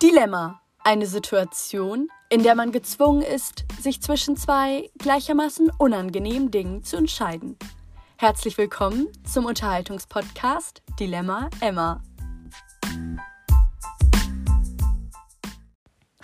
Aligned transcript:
Dilemma. 0.00 0.62
Eine 0.84 1.06
Situation, 1.06 2.08
in 2.30 2.44
der 2.44 2.54
man 2.54 2.70
gezwungen 2.70 3.20
ist, 3.20 3.64
sich 3.80 4.00
zwischen 4.00 4.36
zwei 4.36 4.88
gleichermaßen 4.96 5.72
unangenehmen 5.76 6.52
Dingen 6.52 6.84
zu 6.84 6.96
entscheiden. 6.96 7.58
Herzlich 8.16 8.56
willkommen 8.58 9.08
zum 9.24 9.44
Unterhaltungspodcast 9.44 10.82
Dilemma 11.00 11.50
Emma. 11.60 12.00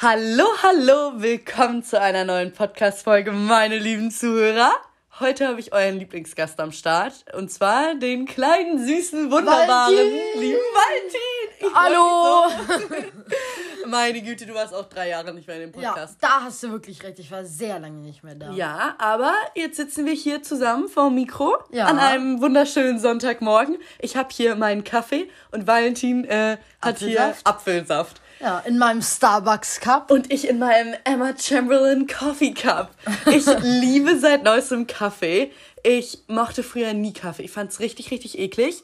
Hallo, 0.00 0.46
hallo, 0.62 1.20
willkommen 1.20 1.82
zu 1.82 2.00
einer 2.00 2.24
neuen 2.24 2.52
Podcast-Folge, 2.52 3.32
meine 3.32 3.80
lieben 3.80 4.12
Zuhörer. 4.12 4.70
Heute 5.18 5.48
habe 5.48 5.58
ich 5.58 5.72
euren 5.72 5.98
Lieblingsgast 5.98 6.60
am 6.60 6.70
Start 6.70 7.24
und 7.36 7.50
zwar 7.50 7.96
den 7.96 8.26
kleinen, 8.26 8.84
süßen, 8.84 9.32
wunderbaren, 9.32 9.94
Valentin! 9.94 10.40
lieben 10.40 10.58
Valentin. 10.74 11.20
Ich 11.58 11.74
Hallo! 11.74 12.52
Meine 13.94 14.22
Güte, 14.22 14.44
du 14.44 14.54
warst 14.54 14.74
auch 14.74 14.88
drei 14.88 15.08
Jahre 15.10 15.32
nicht 15.32 15.46
mehr 15.46 15.62
in 15.62 15.70
dem 15.70 15.80
Ja, 15.80 15.90
Podcast. 15.92 16.16
da 16.20 16.40
hast 16.42 16.60
du 16.64 16.72
wirklich 16.72 17.00
recht. 17.04 17.16
Ich 17.20 17.30
war 17.30 17.44
sehr 17.44 17.78
lange 17.78 17.98
nicht 17.98 18.24
mehr 18.24 18.34
da. 18.34 18.50
Ja, 18.50 18.96
aber 18.98 19.32
jetzt 19.54 19.76
sitzen 19.76 20.04
wir 20.04 20.14
hier 20.14 20.42
zusammen 20.42 20.88
vor 20.88 21.10
dem 21.10 21.14
Mikro 21.14 21.56
Ja. 21.70 21.86
an 21.86 22.00
einem 22.00 22.40
wunderschönen 22.40 22.98
Sonntagmorgen. 22.98 23.78
Ich 24.00 24.16
habe 24.16 24.30
hier 24.32 24.56
meinen 24.56 24.82
Kaffee 24.82 25.28
und 25.52 25.68
Valentin 25.68 26.24
äh, 26.24 26.56
hat 26.82 26.98
hier 26.98 27.20
Apfelsaft. 27.20 27.46
Apfelsaft. 27.46 28.20
Ja, 28.40 28.58
in 28.66 28.78
meinem 28.78 29.00
Starbucks 29.00 29.78
Cup. 29.78 30.10
Und 30.10 30.32
ich 30.32 30.48
in 30.48 30.58
meinem 30.58 30.94
Emma 31.04 31.32
Chamberlain 31.38 32.08
Coffee 32.08 32.52
Cup. 32.52 32.90
Ich 33.26 33.46
liebe 33.62 34.18
seit 34.18 34.42
neuestem 34.42 34.88
Kaffee. 34.88 35.52
Ich 35.84 36.18
mochte 36.26 36.64
früher 36.64 36.94
nie 36.94 37.12
Kaffee. 37.12 37.44
Ich 37.44 37.52
fand's 37.52 37.78
richtig, 37.78 38.10
richtig 38.10 38.40
eklig. 38.40 38.82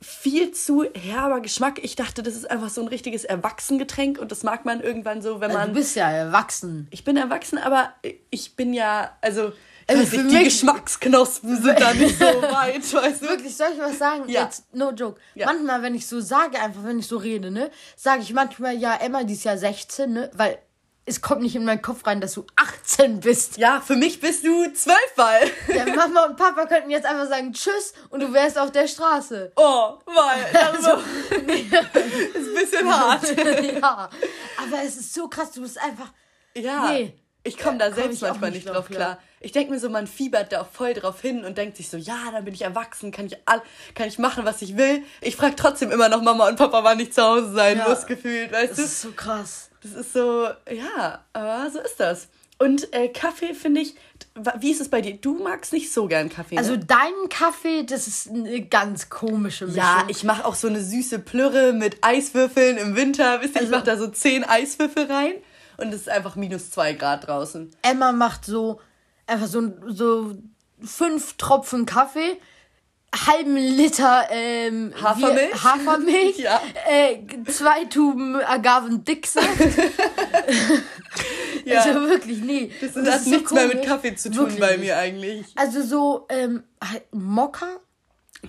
Viel 0.00 0.52
zu 0.52 0.84
herber 0.94 1.40
Geschmack. 1.40 1.80
Ich 1.82 1.96
dachte, 1.96 2.22
das 2.22 2.34
ist 2.34 2.50
einfach 2.50 2.68
so 2.68 2.80
ein 2.80 2.88
richtiges 2.88 3.24
Erwachsengetränk 3.24 4.18
und 4.18 4.30
das 4.30 4.42
mag 4.44 4.64
man 4.64 4.80
irgendwann 4.80 5.22
so, 5.22 5.40
wenn 5.40 5.50
Du 5.50 5.56
man. 5.56 5.72
bist 5.72 5.96
ja 5.96 6.08
erwachsen. 6.10 6.86
Ich 6.90 7.04
bin 7.04 7.16
erwachsen, 7.16 7.58
aber 7.58 7.92
ich 8.30 8.54
bin 8.54 8.72
ja, 8.72 9.16
also, 9.20 9.52
Also 9.88 10.04
für 10.04 10.18
nicht, 10.22 10.38
die 10.38 10.44
Geschmacksknospen 10.44 11.62
sind 11.62 11.80
da 11.80 11.92
nicht 11.94 12.18
so 12.18 12.24
weit, 12.42 12.94
weißt 12.94 13.22
du? 13.22 13.28
Wirklich, 13.28 13.56
soll 13.56 13.68
ich 13.74 13.80
was 13.80 13.98
sagen? 13.98 14.28
Ja. 14.28 14.44
Jetzt, 14.44 14.72
no 14.74 14.90
joke. 14.92 15.20
Ja. 15.34 15.46
Manchmal, 15.46 15.82
wenn 15.82 15.94
ich 15.94 16.06
so 16.06 16.20
sage, 16.20 16.60
einfach 16.60 16.84
wenn 16.84 16.98
ich 17.00 17.06
so 17.08 17.16
rede, 17.16 17.50
ne, 17.50 17.70
sage 17.96 18.22
ich 18.22 18.32
manchmal, 18.32 18.76
ja, 18.76 18.94
Emma, 18.96 19.24
die 19.24 19.34
ist 19.34 19.44
ja 19.44 19.56
16, 19.56 20.12
ne, 20.12 20.30
weil 20.34 20.58
es 21.08 21.20
kommt 21.22 21.40
nicht 21.42 21.56
in 21.56 21.64
meinen 21.64 21.82
Kopf 21.82 22.06
rein, 22.06 22.20
dass 22.20 22.34
du 22.34 22.44
18 22.56 23.20
bist. 23.20 23.56
Ja, 23.56 23.80
für 23.80 23.96
mich 23.96 24.20
bist 24.20 24.44
du 24.44 24.72
zwölf, 24.72 25.12
weil. 25.16 25.50
Ja, 25.74 25.86
Mama 25.96 26.26
und 26.26 26.36
Papa 26.36 26.66
könnten 26.66 26.90
jetzt 26.90 27.06
einfach 27.06 27.26
sagen 27.28 27.52
Tschüss 27.52 27.94
und 28.10 28.20
du 28.20 28.32
wärst 28.32 28.58
auf 28.58 28.70
der 28.70 28.86
Straße. 28.86 29.52
Oh, 29.56 29.94
weil. 30.06 30.46
Also, 30.68 30.90
ist 31.30 32.48
ein 32.48 32.54
bisschen 32.54 32.88
hart. 32.94 33.36
ja. 33.36 34.10
Aber 34.58 34.82
es 34.84 34.96
ist 34.96 35.14
so 35.14 35.28
krass, 35.28 35.50
du 35.52 35.62
bist 35.62 35.80
einfach. 35.80 36.12
Ja. 36.54 36.90
Nee. 36.90 37.18
Ich 37.48 37.58
komme 37.58 37.78
da 37.78 37.86
komm 37.86 37.94
selbst 37.96 38.16
ich 38.16 38.22
manchmal 38.22 38.50
nicht 38.50 38.66
drauf 38.68 38.86
drauf 38.86 38.88
klar. 38.90 39.18
Ich 39.40 39.52
denke 39.52 39.72
mir 39.72 39.78
so, 39.78 39.88
man 39.88 40.06
fiebert 40.06 40.52
da 40.52 40.62
auch 40.62 40.68
voll 40.68 40.94
drauf 40.94 41.20
hin 41.20 41.44
und 41.44 41.56
denkt 41.58 41.76
sich 41.76 41.88
so, 41.88 41.96
ja, 41.96 42.16
dann 42.32 42.44
bin 42.44 42.54
ich 42.54 42.62
erwachsen, 42.62 43.12
kann 43.12 43.26
ich 43.26 43.36
all, 43.46 43.62
kann 43.94 44.08
ich 44.08 44.18
machen, 44.18 44.44
was 44.44 44.62
ich 44.62 44.76
will. 44.76 45.02
Ich 45.20 45.36
frage 45.36 45.54
trotzdem 45.56 45.90
immer 45.92 46.08
noch 46.08 46.22
Mama 46.22 46.48
und 46.48 46.56
Papa, 46.56 46.82
wann 46.82 46.98
ich 47.00 47.12
zu 47.12 47.22
Hause 47.22 47.52
sein 47.52 47.78
Ja. 47.78 47.88
muss, 47.88 48.06
gefühlt, 48.06 48.50
weißt 48.52 48.70
Das 48.72 48.76
du? 48.78 48.82
ist 48.82 49.00
so 49.02 49.12
krass. 49.12 49.70
Das 49.82 49.92
ist 49.92 50.12
so, 50.12 50.48
ja, 50.70 51.24
aber 51.32 51.70
so 51.70 51.78
ist 51.80 52.00
das. 52.00 52.28
Und 52.60 52.92
äh, 52.92 53.06
Kaffee 53.10 53.54
finde 53.54 53.82
ich, 53.82 53.94
wie 54.58 54.72
ist 54.72 54.80
es 54.80 54.88
bei 54.88 55.00
dir? 55.00 55.14
Du 55.16 55.38
magst 55.40 55.72
nicht 55.72 55.92
so 55.92 56.08
gern 56.08 56.28
Kaffee. 56.28 56.58
Also 56.58 56.72
ne? 56.72 56.80
dein 56.84 57.28
Kaffee, 57.30 57.84
das 57.84 58.08
ist 58.08 58.28
eine 58.30 58.62
ganz 58.62 59.08
komische 59.08 59.66
Mischung. 59.66 59.80
ja, 59.80 60.02
ich 60.08 60.24
mache 60.24 60.44
auch 60.44 60.56
so 60.56 60.66
eine 60.66 60.82
süße 60.82 61.20
Plürre 61.20 61.72
mit 61.72 61.98
Eiswürfeln 62.02 62.76
im 62.76 62.96
Winter. 62.96 63.40
Wisst 63.42 63.54
ihr, 63.54 63.60
ich 63.62 63.66
Also- 63.68 63.70
mache 63.76 63.84
da 63.84 63.96
so 63.96 64.08
zehn 64.08 64.42
Eiswürfel 64.42 65.04
rein 65.04 65.34
und 65.78 65.88
es 65.94 66.02
ist 66.02 66.08
einfach 66.10 66.36
minus 66.36 66.70
zwei 66.70 66.92
Grad 66.92 67.26
draußen. 67.26 67.70
Emma 67.82 68.12
macht 68.12 68.44
so 68.44 68.80
einfach 69.26 69.46
so, 69.46 69.72
so 69.86 70.34
fünf 70.82 71.36
Tropfen 71.38 71.86
Kaffee, 71.86 72.38
halben 73.26 73.56
Liter 73.56 74.26
ähm, 74.30 74.92
Hafermilch? 75.02 75.50
Wir, 75.52 75.64
Hafermilch, 75.64 76.38
Ja. 76.40 76.60
äh, 76.88 77.18
zwei 77.50 77.84
Tuben 77.86 78.36
Agavendicksaft. 78.36 79.48
Ja. 81.64 81.82
Also 81.82 82.08
wirklich, 82.08 82.40
nee. 82.40 82.72
Das, 82.80 82.96
Und 82.96 83.06
hat 83.06 83.16
ist 83.16 83.24
so 83.24 83.30
nichts 83.30 83.52
mehr 83.52 83.66
mit. 83.66 83.84
Kaffee 83.84 84.14
zu 84.14 84.30
tun 84.30 84.38
Wirklich 84.38 84.58
bei 84.60 84.78
mir 84.78 84.96
eigentlich. 84.96 85.46
Also 85.56 85.82
so 85.82 86.26
ähm, 86.30 86.62
Mokka. 87.12 87.66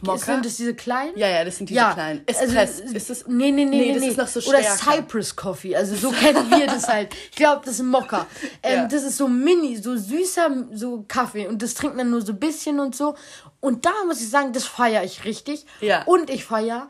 Mokka? 0.01 0.17
Sind 0.19 0.45
das 0.45 0.55
diese 0.57 0.75
kleinen? 0.75 1.17
Ja, 1.17 1.27
ja, 1.27 1.43
das 1.43 1.57
sind 1.57 1.69
diese 1.69 1.79
Ja, 1.79 1.93
kleinen. 1.93 2.21
also, 2.27 2.43
Espress. 2.43 2.79
ist 2.79 3.09
das? 3.09 3.25
Nee, 3.27 3.51
nee, 3.51 3.65
nee, 3.65 3.77
Nee, 3.79 3.93
das 3.93 4.01
nee. 4.03 4.09
ist 4.09 4.17
noch 4.17 4.27
so 4.27 4.39
Oder 4.47 4.59
stärker. 4.61 4.77
Cypress 4.77 5.35
Coffee, 5.35 5.75
also 5.75 5.95
so 5.95 6.11
kennen 6.11 6.49
wir 6.51 6.67
das 6.67 6.87
halt. 6.87 7.13
Ich 7.31 7.35
glaube, 7.35 7.61
das 7.65 7.75
ist 7.75 7.83
Mokka. 7.83 8.27
Ähm, 8.61 8.75
Ja. 8.81 8.85
Das 8.87 9.03
ist 9.03 9.17
so 9.17 9.27
mini, 9.27 9.77
so 9.77 9.97
süßer 9.97 10.67
so 10.73 11.05
Kaffee 11.07 11.47
und 11.47 11.61
das 11.63 11.73
trinkt 11.73 11.95
man 11.97 12.09
nur 12.11 12.21
so 12.21 12.33
ein 12.33 12.39
bisschen 12.39 12.79
und 12.79 12.95
so. 12.95 13.15
Und 13.61 13.85
da 13.85 13.91
muss 14.05 14.21
ich 14.21 14.29
sagen, 14.29 14.53
das 14.53 14.65
feiere 14.65 15.03
ich 15.03 15.25
richtig. 15.25 15.65
Ja. 15.81 16.03
Und 16.03 16.29
ich 16.29 16.45
feiere 16.45 16.87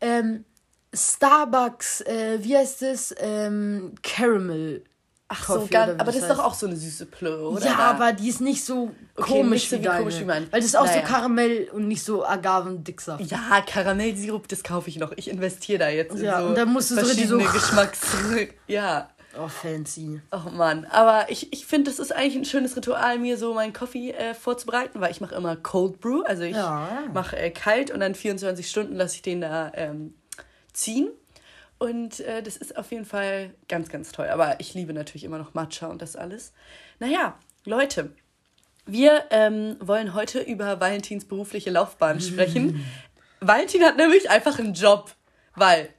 ähm, 0.00 0.44
Starbucks, 0.94 2.00
äh, 2.02 2.38
wie 2.42 2.56
heißt 2.56 2.82
das? 2.82 3.14
Ähm, 3.18 3.94
Caramel. 4.02 4.84
Ach 5.30 5.46
so, 5.46 5.54
Coffee 5.56 5.68
ganz, 5.68 5.84
oder 5.88 5.96
wie 5.96 6.00
aber 6.00 6.12
das 6.12 6.22
ist 6.22 6.30
doch 6.30 6.38
auch 6.38 6.54
so 6.54 6.66
eine 6.66 6.76
süße 6.76 7.04
Plöre, 7.06 7.50
oder? 7.50 7.66
Ja, 7.66 7.76
aber 7.78 8.12
die 8.14 8.28
ist 8.30 8.40
nicht 8.40 8.64
so 8.64 8.90
Okay, 9.14 9.28
komisch 9.42 9.50
nicht 9.50 9.70
so 9.70 9.76
wie 9.76 9.80
wie 9.80 9.84
deine. 9.84 9.98
komisch 9.98 10.20
wie 10.20 10.24
meine. 10.24 10.50
Weil 10.50 10.60
das 10.60 10.68
ist 10.70 10.76
auch 10.76 10.86
Naja. 10.86 11.02
so 11.06 11.06
Karamell 11.12 11.68
und 11.72 11.86
nicht 11.86 12.02
so 12.02 12.24
Agavendicksaft. 12.24 13.24
Ja, 13.30 13.60
Karamellsirup, 13.66 14.48
das 14.48 14.62
kaufe 14.62 14.88
ich 14.88 14.96
noch. 14.98 15.12
Ich 15.16 15.28
investiere 15.28 15.78
da 15.80 15.88
jetzt 15.90 16.16
Ja, 16.18 16.38
in 16.38 16.42
so 16.44 16.48
und 16.48 16.54
dann 16.58 16.72
musst 16.72 16.90
du 16.90 16.94
so 16.94 17.00
verschiedene 17.04 17.44
so- 17.44 17.52
Geschmacks... 17.52 18.00
ja. 18.68 19.10
Oh, 19.38 19.46
fancy. 19.48 20.20
Oh 20.32 20.48
Mann, 20.50 20.86
aber 20.86 21.26
ich, 21.30 21.52
ich 21.52 21.66
finde, 21.66 21.90
das 21.90 21.98
ist 22.00 22.10
eigentlich 22.12 22.34
ein 22.36 22.44
schönes 22.46 22.74
Ritual, 22.74 23.18
mir 23.18 23.36
so 23.36 23.52
meinen 23.52 23.74
Kaffee 23.74 24.10
äh, 24.12 24.32
vorzubereiten, 24.34 25.00
weil 25.02 25.10
ich 25.12 25.20
mache 25.20 25.34
immer 25.34 25.54
Cold 25.54 26.00
Brew, 26.00 26.22
also 26.22 26.42
ich 26.42 26.56
Ja. 26.56 26.88
mache 27.12 27.36
äh, 27.36 27.50
kalt 27.50 27.90
und 27.90 28.00
dann 28.00 28.14
24 28.14 28.68
Stunden 28.68 28.96
lasse 28.96 29.16
ich 29.16 29.22
den 29.22 29.42
da 29.42 29.70
ähm, 29.74 30.14
ziehen. 30.72 31.08
Und 31.78 32.20
äh, 32.20 32.42
das 32.42 32.56
ist 32.56 32.76
auf 32.76 32.90
jeden 32.90 33.04
Fall 33.04 33.54
ganz, 33.68 33.88
ganz 33.88 34.10
toll. 34.12 34.26
Aber 34.28 34.58
ich 34.60 34.74
liebe 34.74 34.92
natürlich 34.92 35.24
immer 35.24 35.38
noch 35.38 35.54
Matcha 35.54 35.86
und 35.86 36.02
das 36.02 36.16
alles. 36.16 36.52
Naja, 36.98 37.38
Leute, 37.64 38.12
wir 38.86 39.24
ähm, 39.30 39.76
wollen 39.80 40.14
heute 40.14 40.40
über 40.40 40.80
Valentins 40.80 41.24
berufliche 41.26 41.70
Laufbahn 41.70 42.20
sprechen. 42.20 42.84
Valentin 43.40 43.82
hat 43.84 43.96
nämlich 43.96 44.28
einfach 44.30 44.58
einen 44.58 44.74
Job, 44.74 45.12
weil, 45.54 45.90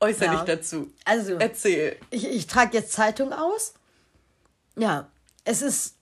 äußere 0.00 0.26
Ja. 0.26 0.34
dich 0.36 0.42
dazu. 0.42 0.92
Also, 1.04 1.36
Erzähl. 1.38 1.96
ich, 2.10 2.28
ich 2.28 2.46
trage 2.46 2.76
jetzt 2.76 2.92
Zeitung 2.92 3.32
aus. 3.32 3.74
Ja, 4.76 5.08
es 5.44 5.62
ist 5.62 5.94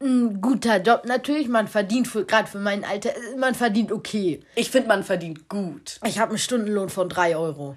ein 0.00 0.40
guter 0.40 0.80
Job 0.80 1.04
natürlich. 1.04 1.46
Man 1.48 1.68
verdient 1.68 2.08
für 2.08 2.24
gerade 2.24 2.48
für 2.48 2.58
mein 2.58 2.84
Alter, 2.84 3.10
man 3.36 3.54
verdient 3.54 3.92
okay. 3.92 4.40
Ich 4.54 4.70
finde, 4.70 4.88
man 4.88 5.04
verdient 5.04 5.48
gut. 5.48 6.00
Ich 6.06 6.18
habe 6.18 6.30
einen 6.30 6.38
Stundenlohn 6.38 6.88
von 6.88 7.08
3 7.08 7.36
Euro. 7.36 7.76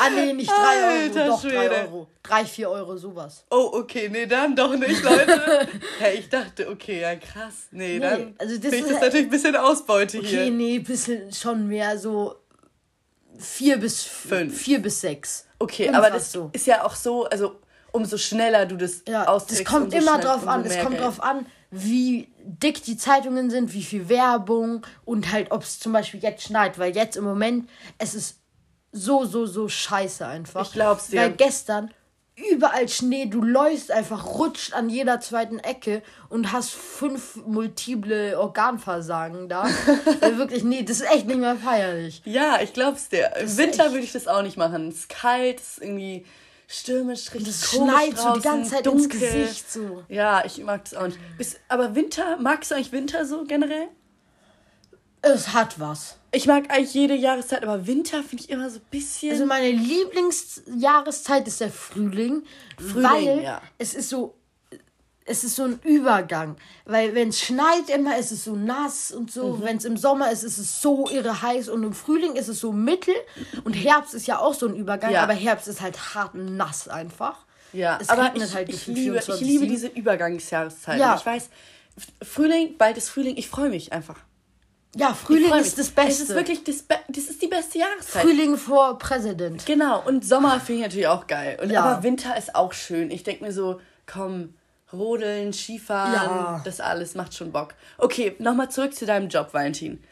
Ah, 0.00 0.10
nee, 0.10 0.32
nicht 0.32 0.50
3 0.50 0.54
Alter 0.54 1.20
Euro, 1.24 1.30
doch 1.36 1.42
3 1.42 1.48
Schwede. 1.50 1.74
Euro. 1.82 2.06
3, 2.22 2.44
4 2.44 2.70
Euro, 2.70 2.96
sowas. 2.96 3.44
Oh, 3.50 3.70
okay, 3.74 4.08
nee, 4.10 4.26
dann 4.26 4.54
doch 4.56 4.74
nicht, 4.76 5.02
Leute. 5.02 5.68
hey, 5.98 6.18
ich 6.18 6.28
dachte, 6.28 6.68
okay, 6.68 7.00
ja, 7.00 7.14
krass. 7.16 7.68
Nee, 7.70 7.94
Nee, 7.94 7.98
dann 8.00 8.34
also 8.38 8.56
das 8.58 8.72
ist 8.72 8.82
das 8.84 8.90
halt- 8.92 9.02
natürlich 9.02 9.26
ein 9.26 9.30
bisschen 9.30 9.56
Ausbeute 9.56 10.18
Okay, 10.18 10.26
hier. 10.28 10.50
nee, 10.50 10.78
bisschen 10.78 11.32
schon 11.32 11.66
mehr 11.68 11.98
so 11.98 12.34
4 13.38 13.78
bis 13.78 14.02
Fünf. 14.02 14.60
4 14.60 14.82
bis 14.82 15.00
6. 15.00 15.46
Okay, 15.58 15.88
aber 15.90 16.10
das 16.10 16.36
ist 16.52 16.66
ja 16.66 16.84
auch 16.84 16.94
so, 16.94 17.24
also 17.26 17.56
umso 17.92 18.16
schneller 18.18 18.66
du 18.66 18.76
das 18.76 19.02
Ja, 19.08 19.24
das 19.24 19.64
kommt 19.64 19.92
immer 19.94 20.14
schnell- 20.14 20.20
drauf 20.24 20.46
an. 20.46 20.64
Es 20.64 20.78
kommt 20.78 20.90
Geld. 20.92 21.02
drauf 21.02 21.22
an, 21.22 21.46
wie 21.70 22.28
dick 22.42 22.82
die 22.84 22.96
Zeitungen 22.96 23.50
sind, 23.50 23.72
wie 23.74 23.82
viel 23.82 24.08
Werbung 24.08 24.82
und 25.04 25.30
halt, 25.32 25.50
ob 25.52 25.62
es 25.62 25.78
zum 25.80 25.92
Beispiel 25.92 26.20
jetzt 26.20 26.42
schneit. 26.44 26.78
Weil 26.78 26.94
jetzt 26.94 27.16
im 27.16 27.24
Moment, 27.24 27.68
es 27.98 28.14
ist 28.14 28.39
so, 28.92 29.24
so, 29.24 29.46
so 29.46 29.68
scheiße 29.68 30.26
einfach. 30.26 30.66
Ich 30.66 30.72
glaub's 30.72 31.08
dir. 31.08 31.20
Weil 31.20 31.32
gestern 31.32 31.90
überall 32.52 32.88
Schnee, 32.88 33.26
du 33.26 33.42
läufst 33.42 33.90
einfach, 33.90 34.24
rutscht 34.38 34.72
an 34.72 34.88
jeder 34.88 35.20
zweiten 35.20 35.58
Ecke 35.58 36.02
und 36.30 36.52
hast 36.52 36.70
fünf 36.70 37.36
multiple 37.46 38.38
Organversagen 38.38 39.48
da. 39.48 39.64
Weil 40.20 40.38
wirklich, 40.38 40.64
nee, 40.64 40.82
das 40.82 41.00
ist 41.00 41.10
echt 41.12 41.26
nicht 41.26 41.38
mehr 41.38 41.56
feierlich. 41.56 42.22
Ja, 42.24 42.58
ich 42.62 42.72
glaub's 42.72 43.08
dir. 43.10 43.30
Im 43.38 43.44
ist 43.46 43.58
Winter 43.58 43.84
echt- 43.84 43.92
würde 43.92 44.04
ich 44.04 44.12
das 44.12 44.26
auch 44.26 44.42
nicht 44.42 44.56
machen. 44.56 44.88
Es 44.88 45.00
ist 45.00 45.08
kalt, 45.10 45.60
es 45.60 45.68
ist 45.78 45.82
irgendwie 45.82 46.24
stürmisch, 46.66 47.32
richtig 47.34 47.48
Das 47.60 47.70
komisch 47.72 47.92
schneit 47.94 48.18
so 48.18 48.32
die 48.34 48.40
ganze 48.40 48.70
Zeit 48.70 48.86
dunkel. 48.86 49.02
ins 49.04 49.32
Gesicht 49.32 49.70
so. 49.72 50.02
Ja, 50.08 50.42
ich 50.44 50.58
mag 50.64 50.82
das 50.84 50.94
auch 50.94 51.06
nicht. 51.08 51.18
Bis, 51.36 51.56
aber 51.68 51.94
Winter, 51.94 52.36
magst 52.38 52.70
du 52.70 52.76
eigentlich 52.76 52.92
Winter 52.92 53.26
so 53.26 53.44
generell? 53.44 53.88
Es 55.22 55.52
hat 55.52 55.78
was. 55.78 56.16
Ich 56.32 56.46
mag 56.46 56.70
eigentlich 56.70 56.94
jede 56.94 57.14
Jahreszeit, 57.14 57.62
aber 57.62 57.86
Winter 57.86 58.22
finde 58.22 58.44
ich 58.44 58.50
immer 58.50 58.70
so 58.70 58.78
ein 58.78 58.86
bisschen. 58.90 59.32
Also 59.32 59.46
meine 59.46 59.70
Lieblingsjahreszeit 59.70 61.46
ist 61.48 61.60
der 61.60 61.70
Frühling, 61.70 62.44
Frühling, 62.78 63.02
weil 63.02 63.42
ja. 63.42 63.62
es 63.78 63.94
ist 63.94 64.08
so 64.08 64.36
es 65.30 65.44
ist 65.44 65.56
so 65.56 65.64
ein 65.64 65.78
Übergang. 65.84 66.56
Weil 66.84 67.14
wenn 67.14 67.28
es 67.28 67.40
schneit 67.40 67.88
immer, 67.88 68.18
ist 68.18 68.32
es 68.32 68.44
so 68.44 68.56
nass 68.56 69.12
und 69.12 69.30
so. 69.30 69.56
Mhm. 69.56 69.62
Wenn 69.62 69.76
es 69.76 69.84
im 69.84 69.96
Sommer 69.96 70.32
ist, 70.32 70.42
ist 70.42 70.58
es 70.58 70.80
so 70.82 71.08
irre 71.08 71.40
heiß. 71.40 71.68
Und 71.68 71.84
im 71.84 71.92
Frühling 71.92 72.34
ist 72.34 72.48
es 72.48 72.58
so 72.58 72.72
mittel. 72.72 73.14
Und 73.62 73.74
Herbst 73.74 74.12
ist 74.14 74.26
ja 74.26 74.40
auch 74.40 74.54
so 74.54 74.66
ein 74.66 74.74
Übergang. 74.74 75.12
Ja. 75.12 75.22
Aber 75.22 75.32
Herbst 75.32 75.68
ist 75.68 75.80
halt 75.80 76.14
hart 76.14 76.34
nass 76.34 76.88
einfach. 76.88 77.46
Ja, 77.72 77.98
es 78.00 78.08
aber 78.08 78.32
ich, 78.34 78.54
halt 78.54 78.68
ich, 78.68 78.88
liebe, 78.88 79.18
ich 79.18 79.24
24/7. 79.24 79.44
liebe 79.44 79.66
diese 79.68 79.86
Übergangsjahreszeit. 79.86 80.98
Ja. 80.98 81.14
Ich 81.16 81.24
weiß, 81.24 81.48
Frühling, 82.22 82.76
bald 82.76 82.96
ist 82.96 83.10
Frühling, 83.10 83.36
ich 83.36 83.48
freue 83.48 83.68
mich 83.68 83.92
einfach. 83.92 84.16
Ja, 84.96 85.10
Ich 85.12 85.16
Frühling 85.18 85.54
ist 85.54 85.78
das 85.78 85.90
Beste. 85.90 86.10
Es 86.24 86.30
ist 86.30 86.34
wirklich 86.34 86.64
das, 86.64 86.82
Be 86.82 86.96
das 87.08 87.24
ist 87.24 87.40
die 87.40 87.46
beste 87.46 87.78
Jahreszeit. 87.78 88.22
Frühling 88.22 88.56
vor 88.56 88.98
Präsident. 88.98 89.64
Genau, 89.64 90.02
und 90.04 90.24
Sommer 90.24 90.58
finde 90.60 90.80
ich 90.80 90.86
natürlich 90.86 91.06
auch 91.06 91.26
geil. 91.28 91.58
Und 91.62 91.70
Ja. 91.70 91.84
aber 91.84 92.02
Winter 92.02 92.36
ist 92.36 92.54
auch 92.56 92.72
schön. 92.72 93.10
Ich 93.12 93.22
denke 93.22 93.44
mir 93.44 93.52
so, 93.52 93.80
komm, 94.06 94.54
rodeln, 94.92 95.52
Skifahren, 95.52 96.12
Ja. 96.14 96.62
das 96.64 96.80
alles 96.80 97.14
macht 97.14 97.34
schon 97.34 97.52
Bock. 97.52 97.74
Okay, 97.98 98.34
nochmal 98.40 98.68
zurück 98.70 98.92
zu 98.94 99.06
deinem 99.06 99.28
Job, 99.28 99.54
Valentin. 99.54 100.02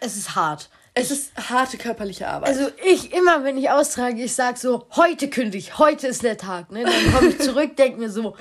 Es 0.00 0.16
ist 0.16 0.34
hart. 0.34 0.68
Es 0.92 1.10
ist 1.10 1.32
harte 1.48 1.78
körperliche 1.78 2.28
Arbeit. 2.28 2.50
Also 2.50 2.68
ich 2.84 3.12
immer, 3.14 3.44
wenn 3.44 3.56
ich 3.56 3.70
austrage, 3.70 4.22
ich 4.22 4.34
sag 4.34 4.58
so, 4.58 4.86
heute 4.96 5.30
kündige, 5.30 5.78
heute 5.78 6.06
ist 6.08 6.22
der 6.22 6.36
Tag. 6.36 6.70
Ne? 6.70 6.84
Dann 6.84 7.12
komme 7.14 7.28
ich 7.28 7.38
zurück, 7.40 7.76
denke 7.76 7.98
mir 7.98 8.10
so, 8.10 8.36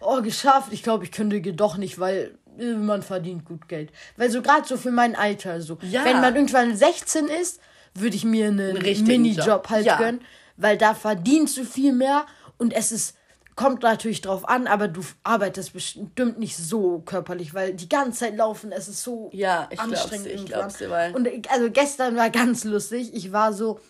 oh, 0.00 0.22
geschafft. 0.22 0.72
Ich 0.72 0.82
glaube, 0.82 1.04
ich 1.04 1.12
kündige 1.12 1.52
doch 1.52 1.76
nicht, 1.76 1.98
weil 1.98 2.38
man 2.58 3.02
verdient 3.02 3.44
gut 3.44 3.68
Geld. 3.68 3.90
Weil 4.16 4.30
so 4.30 4.42
gerade 4.42 4.66
so 4.66 4.76
für 4.76 4.90
mein 4.90 5.14
Alter, 5.16 5.60
so, 5.60 5.78
Ja. 5.82 6.04
wenn 6.04 6.20
man 6.20 6.34
irgendwann 6.34 6.76
16 6.76 7.26
ist, 7.28 7.60
würde 7.94 8.16
ich 8.16 8.24
mir 8.24 8.48
einen 8.48 8.76
richtigen 8.76 9.22
Minijob 9.22 9.46
Job. 9.46 9.70
halt 9.70 9.86
Ja. 9.86 9.96
gönnen, 9.98 10.20
weil 10.56 10.76
da 10.78 10.94
verdienst 10.94 11.56
du 11.56 11.64
viel 11.64 11.92
mehr 11.92 12.26
und 12.58 12.72
es 12.72 12.92
ist 12.92 13.16
kommt 13.54 13.82
natürlich 13.82 14.20
drauf 14.20 14.46
an, 14.46 14.66
aber 14.66 14.86
du 14.86 15.00
arbeitest 15.22 15.72
bestimmt 15.72 16.38
nicht 16.38 16.58
so 16.58 16.98
körperlich, 17.06 17.54
weil 17.54 17.72
die 17.72 17.88
ganze 17.88 18.18
Zeit 18.18 18.36
laufen, 18.36 18.70
es 18.70 18.86
ist 18.86 19.02
so 19.02 19.30
Ja, 19.32 19.66
ich 19.70 19.78
glaub's 19.78 19.92
anstrengend 20.02 20.26
dir, 20.26 20.34
ich 20.34 20.44
glaub's 20.44 20.76
dir, 20.76 20.90
weil- 20.90 21.14
Und 21.14 21.26
ich- 21.26 21.50
also 21.50 21.70
gestern 21.70 22.16
war 22.16 22.28
ganz 22.28 22.64
lustig. 22.64 23.14
Ich 23.14 23.32
war 23.32 23.54
so, 23.54 23.80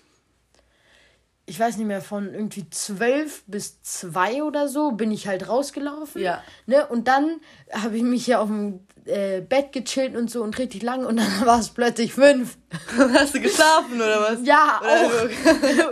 ich 1.46 1.58
weiß 1.60 1.76
nicht 1.76 1.86
mehr, 1.86 2.02
von 2.02 2.32
irgendwie 2.34 2.68
zwölf 2.70 3.44
bis 3.46 3.80
zwei 3.82 4.42
oder 4.42 4.66
so 4.68 4.90
bin 4.92 5.12
ich 5.12 5.28
halt 5.28 5.48
rausgelaufen. 5.48 6.20
Ja. 6.20 6.42
Ne? 6.66 6.84
Und 6.86 7.06
dann 7.08 7.40
habe 7.72 7.96
ich 7.96 8.02
mich 8.02 8.24
hier 8.24 8.40
auf 8.40 8.48
dem 8.48 8.80
äh, 9.04 9.40
Bett 9.40 9.70
gechillt 9.72 10.16
und 10.16 10.28
so 10.28 10.42
und 10.42 10.58
richtig 10.58 10.82
lang 10.82 11.06
und 11.06 11.18
dann 11.18 11.26
war 11.46 11.60
es 11.60 11.68
plötzlich 11.70 12.12
fünf. 12.14 12.58
Hast 13.14 13.34
du 13.36 13.40
geschlafen 13.40 13.94
oder 13.94 14.20
was? 14.22 14.38
Ja, 14.42 14.80
Oder 14.82 15.06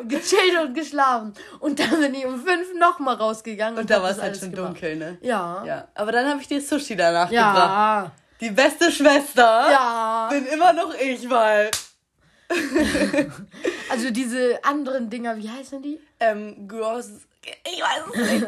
auch 0.01 0.03
gechillt 0.09 0.59
und 0.67 0.75
geschlafen. 0.75 1.35
Und 1.61 1.79
dann 1.79 2.01
bin 2.01 2.15
ich 2.15 2.27
um 2.27 2.41
fünf 2.45 2.75
nochmal 2.77 3.15
rausgegangen. 3.15 3.79
Und 3.79 3.89
da 3.89 3.97
hab 3.97 4.03
war 4.03 4.11
es 4.11 4.21
halt 4.21 4.37
schon 4.37 4.51
gemacht. 4.51 4.75
dunkel, 4.75 4.97
ne? 4.97 5.19
Ja. 5.23 5.63
Ja. 5.65 5.65
Ja, 5.67 5.89
aber 5.95 6.11
dann 6.13 6.29
habe 6.29 6.41
ich 6.41 6.49
dir 6.49 6.61
Sushi 6.61 6.97
danach 6.97 7.31
gebracht. 7.31 7.57
Ja. 7.57 8.13
Die 8.41 8.51
beste 8.51 8.91
Schwester 8.91 9.71
Ja. 9.71 10.29
bin 10.33 10.47
immer 10.47 10.73
noch 10.73 10.93
ich, 10.95 11.31
weil 11.31 11.71
Also 13.91 14.11
diese 14.11 14.65
anderen 14.65 15.11
Dinger, 15.11 15.37
wie 15.37 15.49
heißen 15.49 15.83
die? 15.83 16.01
ähm, 16.21 16.67
Gros, 16.69 17.11
ich 17.45 17.83
weiß 17.83 18.03
es 18.15 18.33
nicht. 18.33 18.47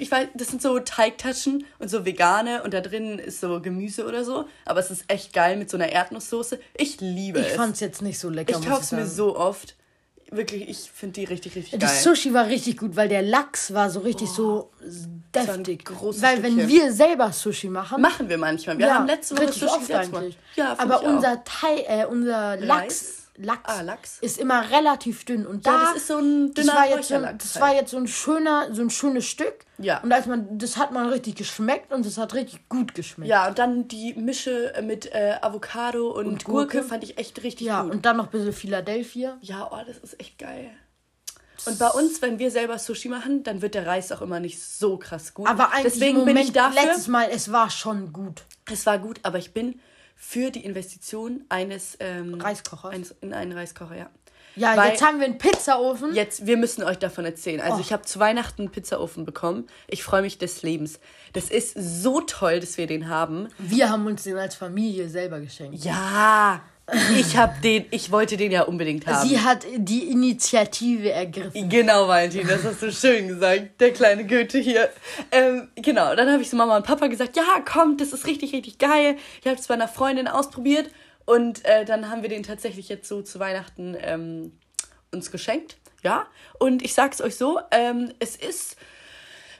Ich 0.00 0.10
weiß, 0.10 0.28
das 0.34 0.48
sind 0.48 0.62
so 0.62 0.78
Teigtaschen 0.80 1.64
und 1.78 1.88
so 1.88 2.04
vegane 2.06 2.62
und 2.62 2.72
da 2.72 2.80
drin 2.80 3.18
ist 3.18 3.40
so 3.40 3.60
Gemüse 3.60 4.06
oder 4.06 4.24
so, 4.24 4.48
aber 4.64 4.80
es 4.80 4.90
ist 4.90 5.04
echt 5.08 5.32
geil 5.34 5.56
mit 5.56 5.68
so 5.70 5.76
einer 5.76 5.90
Erdnusssoße. 5.90 6.58
Ich 6.74 7.00
liebe 7.00 7.40
Ich 7.40 7.48
es. 7.48 7.54
fand's 7.56 7.80
jetzt 7.80 8.00
nicht 8.02 8.18
so 8.18 8.30
lecker. 8.30 8.58
ich 8.58 8.66
kauf's 8.66 8.92
mir 8.92 9.06
so 9.06 9.36
oft. 9.36 9.76
Wirklich, 10.30 10.68
ich 10.68 10.90
finde 10.92 11.20
die 11.20 11.24
richtig, 11.24 11.56
richtig 11.56 11.78
Das 11.78 11.90
geil. 11.90 12.02
Sushi 12.02 12.34
war 12.34 12.46
richtig 12.46 12.76
gut, 12.76 12.96
weil 12.96 13.08
der 13.08 13.22
Lachs 13.22 13.72
war 13.72 13.88
so 13.88 14.00
richtig 14.00 14.28
so 14.28 14.70
war 15.32 15.54
ein 15.54 15.64
deftig. 15.64 15.90
Weil 15.90 16.42
wenn 16.42 16.52
Stückchen. 16.52 16.68
wir 16.68 16.92
selber 16.92 17.32
Sushi 17.32 17.68
machen, 17.68 18.02
Machen 18.02 18.28
wir 18.28 18.36
manchmal. 18.36 18.78
Wir 18.78 18.94
haben 18.94 19.06
letzte 19.06 19.38
Woche 19.38 19.52
Sushi 19.52 19.64
oft 19.66 19.90
eigentlich. 19.92 20.38
Ja, 20.54 20.74
aber 20.78 21.02
unser 21.02 21.42
Teil, 21.44 21.84
äh, 21.86 22.04
unser 22.04 22.56
Lachs, 22.58 23.27
Lachs, 23.40 23.62
Ah, 23.64 23.82
Lachs. 23.82 24.18
ist 24.20 24.38
immer 24.38 24.68
relativ 24.70 25.24
dünn 25.24 25.46
und 25.46 25.64
Ja, 25.64 25.72
da 25.72 25.84
das 25.92 25.96
ist 25.98 26.06
so 26.08 26.18
ein 26.18 26.52
das 26.54 26.64
dünner 26.66 26.76
war 26.78 26.88
jetzt 26.88 27.08
so, 27.08 27.14
das 27.14 27.24
halt. 27.24 27.60
war 27.60 27.74
jetzt 27.74 27.90
so 27.92 27.96
ein 27.96 28.08
schöner, 28.08 28.74
so 28.74 28.82
ein 28.82 28.90
schönes 28.90 29.26
Stück. 29.26 29.64
Ja. 29.78 30.00
Und 30.02 30.12
als 30.12 30.26
man, 30.26 30.58
das 30.58 30.76
hat 30.76 30.90
man 30.92 31.06
richtig 31.08 31.36
geschmeckt 31.36 31.92
und 31.92 32.04
das 32.04 32.18
hat 32.18 32.34
richtig 32.34 32.68
gut 32.68 32.94
geschmeckt. 32.94 33.30
Ja, 33.30 33.46
und 33.48 33.58
dann 33.58 33.86
die 33.86 34.14
Mische 34.14 34.72
mit 34.82 35.06
äh, 35.14 35.36
Avocado 35.40 36.10
und, 36.10 36.44
Gurke. 36.44 36.78
Gurke. 36.78 36.82
fand 36.88 37.04
ich 37.04 37.16
echt 37.18 37.42
richtig 37.44 37.68
Ja, 37.68 37.82
gut. 37.82 37.92
und 37.92 38.04
dann 38.06 38.16
noch 38.16 38.24
ein 38.24 38.30
bisschen 38.30 38.52
Philadelphia. 38.52 39.38
Ja, 39.40 39.68
oh, 39.70 39.78
das 39.86 39.98
ist 39.98 40.18
echt 40.20 40.38
geil. 40.38 40.70
Und 41.66 41.78
bei 41.78 41.88
uns, 41.88 42.22
wenn 42.22 42.38
wir 42.38 42.50
selber 42.52 42.78
Sushi 42.78 43.08
machen, 43.08 43.42
dann 43.42 43.62
wird 43.62 43.74
der 43.74 43.84
Reis 43.86 44.12
auch 44.12 44.22
immer 44.22 44.38
nicht 44.40 44.62
so 44.62 44.96
krass 44.96 45.34
gut. 45.34 45.48
Aber 45.48 45.72
eigentlich 45.72 45.92
Deswegen 45.94 46.18
Moment, 46.18 46.36
bin 46.38 46.46
ich 46.46 46.52
dafür. 46.52 46.82
letztes 46.82 47.08
Mal, 47.08 47.28
es 47.32 47.50
war 47.52 47.68
schon 47.70 48.12
gut. 48.12 48.42
Es 48.70 48.86
war 48.86 48.98
gut, 48.98 49.18
aber 49.24 49.38
ich 49.38 49.52
bin 49.52 49.80
für 50.20 50.50
die 50.50 50.64
Investition 50.64 51.44
eines 51.48 51.96
ähm, 52.00 52.34
Reiskochers? 52.34 52.92
Eines, 52.92 53.14
in 53.20 53.32
einen 53.32 53.52
Reiskocher, 53.52 53.96
ja. 53.96 54.10
Ja, 54.56 54.76
Weil- 54.76 54.90
jetzt 54.90 55.02
haben 55.04 55.20
wir 55.20 55.26
einen 55.26 55.38
Pizzaofen. 55.38 56.12
Jetzt, 56.14 56.44
wir 56.46 56.56
müssen 56.56 56.82
euch 56.82 56.98
davon 56.98 57.24
erzählen. 57.24 57.60
Also 57.60 57.76
Oh. 57.76 57.80
ich 57.80 57.92
habe 57.92 58.02
zu 58.02 58.18
Weihnachten 58.18 58.62
einen 58.62 58.70
Pizzaofen 58.72 59.24
bekommen. 59.24 59.68
Ich 59.86 60.02
freue 60.02 60.22
mich 60.22 60.36
des 60.38 60.62
Lebens. 60.62 60.98
Das 61.32 61.48
ist 61.50 61.74
so 61.78 62.20
toll, 62.22 62.58
dass 62.58 62.76
wir 62.76 62.88
den 62.88 63.08
haben. 63.08 63.48
Wir 63.58 63.88
haben 63.90 64.06
uns 64.06 64.24
den 64.24 64.36
als 64.36 64.56
Familie 64.56 65.08
selber 65.08 65.38
geschenkt. 65.38 65.84
Ja, 65.84 66.62
ich 67.16 67.36
habe 67.36 67.54
den, 67.62 67.86
ich 67.90 68.10
wollte 68.10 68.36
den 68.36 68.50
ja 68.50 68.62
unbedingt 68.62 69.06
haben. 69.06 69.28
Sie 69.28 69.38
hat 69.38 69.66
die 69.76 70.10
Initiative 70.10 71.10
ergriffen. 71.10 71.68
Genau, 71.68 72.08
Valentin, 72.08 72.46
das 72.46 72.64
hast 72.64 72.82
du 72.82 72.90
schön 72.90 73.28
gesagt. 73.28 73.80
Der 73.80 73.92
kleine 73.92 74.26
Goethe 74.26 74.58
hier. 74.58 74.88
Ähm, 75.30 75.68
genau, 75.76 76.14
dann 76.14 76.30
habe 76.30 76.42
ich 76.42 76.48
zu 76.48 76.56
Mama 76.56 76.76
und 76.76 76.86
Papa 76.86 77.08
gesagt, 77.08 77.36
ja, 77.36 77.60
kommt, 77.64 78.00
das 78.00 78.12
ist 78.12 78.26
richtig, 78.26 78.52
richtig 78.52 78.78
geil. 78.78 79.16
Ich 79.40 79.46
habe 79.46 79.58
es 79.58 79.66
bei 79.66 79.74
einer 79.74 79.88
Freundin 79.88 80.28
ausprobiert 80.28 80.90
und 81.26 81.64
äh, 81.64 81.84
dann 81.84 82.10
haben 82.10 82.22
wir 82.22 82.28
den 82.30 82.42
tatsächlich 82.42 82.88
jetzt 82.88 83.08
so 83.08 83.22
zu 83.22 83.38
Weihnachten 83.38 83.96
ähm, 84.00 84.52
uns 85.12 85.30
geschenkt. 85.30 85.76
Ja, 86.02 86.26
und 86.58 86.82
ich 86.82 86.94
sag's 86.94 87.20
euch 87.20 87.36
so, 87.36 87.58
ähm, 87.70 88.12
es 88.20 88.36
ist 88.36 88.76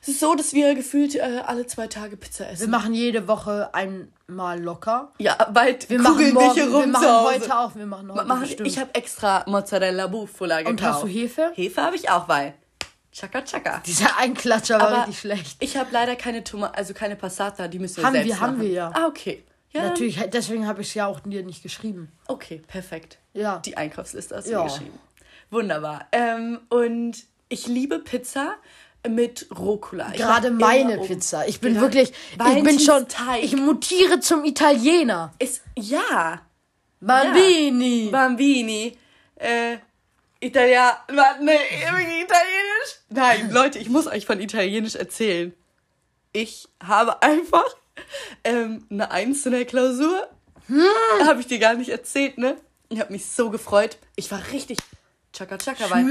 es 0.08 0.14
ist 0.14 0.20
so, 0.20 0.34
dass 0.34 0.54
wir 0.54 0.74
gefühlt 0.74 1.14
äh, 1.16 1.42
alle 1.44 1.66
zwei 1.66 1.86
Tage 1.86 2.16
Pizza 2.16 2.44
Wir 2.44 2.52
essen. 2.52 2.70
machen 2.70 2.94
jede 2.94 3.28
Woche 3.28 3.68
einmal 3.74 4.58
locker. 4.58 5.12
Ja, 5.18 5.36
bald 5.52 5.90
Wir 5.90 5.98
kugeln 5.98 6.32
machen 6.32 6.46
morgen, 6.46 6.54
dich 6.54 6.64
rum 6.64 6.80
wir 6.80 6.86
machen 6.86 7.24
heute 7.24 7.58
auch. 7.58 7.74
Wir 7.76 7.84
machen 7.86 8.10
heute 8.12 8.24
Machen, 8.26 8.40
bestimmt. 8.40 8.68
ich 8.68 8.78
habe 8.78 8.94
extra 8.94 9.44
Mozzarella 9.46 10.06
Bufala 10.06 10.62
gekauft. 10.62 10.70
Und 10.70 10.82
hast 10.82 11.02
du 11.02 11.06
Hefe? 11.08 11.52
Hefe 11.54 11.82
habe 11.82 11.96
ich 11.96 12.08
auch, 12.08 12.26
weil 12.26 12.54
Chaka 13.12 13.42
Chaka. 13.42 13.82
Dieser 13.84 14.16
Einklatscher 14.16 14.80
war 14.80 14.88
Aber 14.88 14.98
richtig 15.00 15.18
schlecht. 15.20 15.56
Ich 15.60 15.76
habe 15.76 15.90
leider 15.92 16.16
keine 16.16 16.42
Toma 16.42 16.68
also 16.68 16.94
keine 16.94 17.16
Passata, 17.16 17.68
die 17.68 17.78
müssen 17.78 17.98
wir 17.98 18.04
Haben 18.06 18.12
selbst 18.14 18.28
wir, 18.28 18.40
haben 18.40 18.52
machen. 18.56 18.62
wir 18.62 18.70
ja. 18.70 18.90
Ah, 18.94 19.06
okay. 19.08 19.44
Ja, 19.72 19.82
Natürlich, 19.82 20.18
deswegen 20.32 20.66
habe 20.66 20.80
ich 20.80 20.88
es 20.88 20.94
ja 20.94 21.06
auch 21.06 21.20
dir 21.20 21.42
nicht 21.44 21.62
geschrieben. 21.62 22.10
Okay, 22.26 22.62
perfekt. 22.66 23.18
Ja. 23.34 23.58
Die 23.58 23.76
Einkaufsliste 23.76 24.36
hast 24.36 24.46
du 24.48 24.52
Ja. 24.52 24.62
geschrieben. 24.64 24.98
Wunderbar. 25.50 26.06
Ähm, 26.12 26.60
und 26.70 27.18
ich 27.50 27.66
liebe 27.66 27.98
Pizza 27.98 28.54
mit 29.08 29.46
Rucola. 29.58 30.10
Ich 30.12 30.18
Gerade 30.18 30.50
meine 30.50 30.98
Pizza. 30.98 31.46
Ich 31.46 31.60
bin 31.60 31.74
Gerade- 31.74 31.86
wirklich, 31.86 32.12
ich 32.56 32.62
bin 32.62 32.78
schon, 32.80 33.08
Teig. 33.08 33.42
ich 33.44 33.56
mutiere 33.56 34.20
zum 34.20 34.44
Italiener. 34.44 35.32
ist 35.38 35.62
ja 35.76 36.40
Bambini. 37.00 38.08
Bambini. 38.10 38.96
Äh, 39.36 39.78
Italia. 40.40 40.98
Warte, 41.12 41.44
nee, 41.44 41.52
Italienisch? 41.54 43.00
Nein, 43.10 43.50
Leute, 43.52 43.78
ich 43.78 43.88
muss 43.88 44.06
euch 44.06 44.26
von 44.26 44.40
Italienisch 44.40 44.94
erzählen. 44.94 45.52
Ich 46.32 46.68
habe 46.82 47.22
einfach 47.22 47.64
ähm, 48.44 48.86
eine 48.90 49.10
Eins 49.10 49.44
in 49.46 49.52
der 49.52 49.64
Klausur. 49.64 50.28
Hm. 50.66 50.82
Habe 51.26 51.40
ich 51.40 51.46
dir 51.46 51.58
gar 51.58 51.74
nicht 51.74 51.88
erzählt, 51.88 52.38
ne? 52.38 52.56
Ich 52.90 53.00
habe 53.00 53.12
mich 53.12 53.26
so 53.26 53.50
gefreut. 53.50 53.96
Ich 54.16 54.30
war 54.30 54.40
richtig 54.52 54.78
Chaka 55.32 55.58
Chaka, 55.58 55.90
weil 55.90 56.06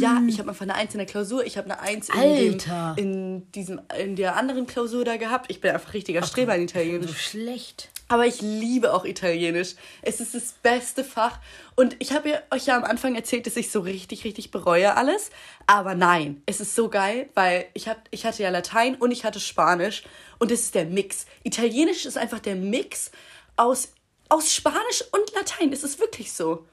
ja, 0.00 0.22
ich 0.26 0.38
habe 0.38 0.48
einfach 0.48 0.62
eine 0.62 0.74
Eins 0.74 0.94
in 0.94 0.98
der 0.98 1.06
Klausur. 1.06 1.44
Ich 1.44 1.56
habe 1.58 1.70
eine 1.70 1.80
Eins 1.80 2.08
in, 2.08 2.58
dem, 2.58 2.94
in 2.96 3.52
diesem 3.52 3.80
in 3.98 4.16
der 4.16 4.36
anderen 4.36 4.66
Klausur 4.66 5.04
da 5.04 5.16
gehabt. 5.16 5.50
Ich 5.50 5.60
bin 5.60 5.70
einfach 5.70 5.94
richtiger 5.94 6.22
Streber 6.22 6.56
in 6.56 6.62
Italienisch. 6.62 7.10
so 7.10 7.16
schlecht. 7.16 7.90
Aber 8.08 8.24
ich 8.24 8.40
liebe 8.40 8.94
auch 8.94 9.04
Italienisch. 9.04 9.74
Es 10.02 10.20
ist 10.20 10.34
das 10.34 10.54
beste 10.62 11.02
Fach. 11.02 11.38
Und 11.74 11.96
ich 11.98 12.12
habe 12.12 12.40
euch 12.50 12.66
ja 12.66 12.76
am 12.76 12.84
Anfang 12.84 13.14
erzählt, 13.16 13.46
dass 13.46 13.56
ich 13.56 13.70
so 13.70 13.80
richtig, 13.80 14.24
richtig 14.24 14.52
bereue 14.52 14.96
alles. 14.96 15.30
Aber 15.66 15.94
nein, 15.94 16.42
es 16.46 16.60
ist 16.60 16.76
so 16.76 16.88
geil, 16.88 17.28
weil 17.34 17.66
ich, 17.74 17.88
hab, 17.88 17.98
ich 18.12 18.24
hatte 18.24 18.42
ja 18.42 18.50
Latein 18.50 18.94
und 18.94 19.10
ich 19.10 19.24
hatte 19.24 19.40
Spanisch. 19.40 20.04
Und 20.38 20.52
es 20.52 20.62
ist 20.62 20.74
der 20.74 20.84
Mix. 20.84 21.26
Italienisch 21.42 22.06
ist 22.06 22.16
einfach 22.16 22.38
der 22.38 22.54
Mix 22.54 23.10
aus, 23.56 23.88
aus 24.28 24.54
Spanisch 24.54 25.04
und 25.10 25.34
Latein. 25.34 25.72
Es 25.72 25.82
ist 25.82 25.98
wirklich 25.98 26.32
so. 26.32 26.64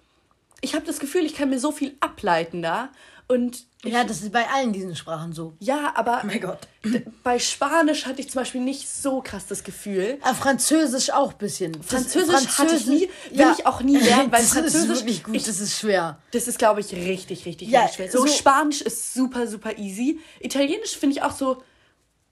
Ich 0.63 0.74
habe 0.75 0.86
das 0.86 1.00
Gefühl, 1.00 1.25
ich 1.25 1.36
kann 1.36 1.50
mir 1.50 1.60
so 1.60 1.72
viel 1.72 1.96
ableiten 2.00 2.62
da. 2.62 2.89
Und 3.27 3.65
Ja, 3.86 4.03
das 4.03 4.22
ist 4.22 4.32
bei 4.34 4.46
allen 4.50 4.74
diesen 4.74 4.96
Sprachen 4.98 5.32
so. 5.34 5.53
ja, 5.60 5.93
aber 5.96 6.22
mein 6.25 6.41
Gott. 6.41 6.60
bei 7.24 7.39
Spanisch 7.39 8.05
hatte 8.05 8.20
ich 8.20 8.29
zum 8.29 8.41
Beispiel 8.41 8.60
nicht 8.62 8.88
so 8.89 9.22
krass 9.22 9.46
das 9.48 9.63
Gefühl. 9.63 10.17
Aber 10.22 10.36
Französisch 10.36 11.10
auch 11.10 11.32
ein 11.32 11.38
bisschen. 11.38 11.72
Das- 11.72 11.86
Französisch 11.88 12.58
hatte 12.58 12.75
ich 12.75 12.86
nie, 12.86 13.10
will 13.32 13.53
ich 13.58 13.65
auch 13.65 13.82
nie 13.82 13.98
lernen, 13.98 14.29
weil 14.32 14.41
das 14.41 14.51
Französisch- 14.53 14.84
ist 14.84 14.88
wirklich 14.89 15.24
gut, 15.24 15.36
ich- 15.36 15.43
das 15.46 15.60
ist 15.62 15.79
schwer. 15.79 16.17
Das 16.32 16.48
ist, 16.50 16.60
glaube 16.60 16.82
ich, 16.82 16.91
richtig, 16.93 17.46
richtig, 17.46 17.70
Ja, 17.70 17.82
richtig 17.82 17.96
schwer. 17.96 18.12
So, 18.12 18.25
so- 18.25 18.27
Spanisch 18.34 18.82
ist 18.82 19.13
super, 19.13 19.48
super 19.48 19.77
easy. 19.77 20.20
Italienisch 20.41 20.98
finde 20.98 21.15
ich 21.15 21.22
auch 21.24 21.32
so, 21.36 21.63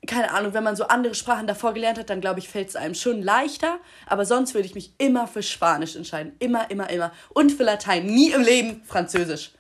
keine 0.08 0.32
Ahnung, 0.32 0.54
wenn 0.54 0.64
man 0.64 0.76
so 0.76 0.86
andere 0.86 1.14
Sprachen 1.14 1.46
davor 1.46 1.74
gelernt 1.74 2.00
hat, 2.00 2.10
dann 2.10 2.22
glaube 2.22 2.40
ich, 2.40 2.50
fällt 2.50 2.70
es 2.70 2.76
einem 2.76 2.96
schon 2.96 3.22
leichter. 3.22 3.80
Aber 4.08 4.26
sonst 4.26 4.54
würde 4.54 4.66
ich 4.66 4.74
mich 4.74 4.94
immer 4.98 5.28
für 5.28 5.44
Spanisch 5.44 5.96
entscheiden. 5.96 6.36
Immer, 6.40 6.72
immer, 6.72 6.90
immer. 6.90 7.12
Und 7.30 7.52
für 7.52 7.64
Latein. 7.64 8.08
Nie 8.08 8.32
im 8.32 8.42
Leben 8.42 8.84
Französisch. 8.86 9.52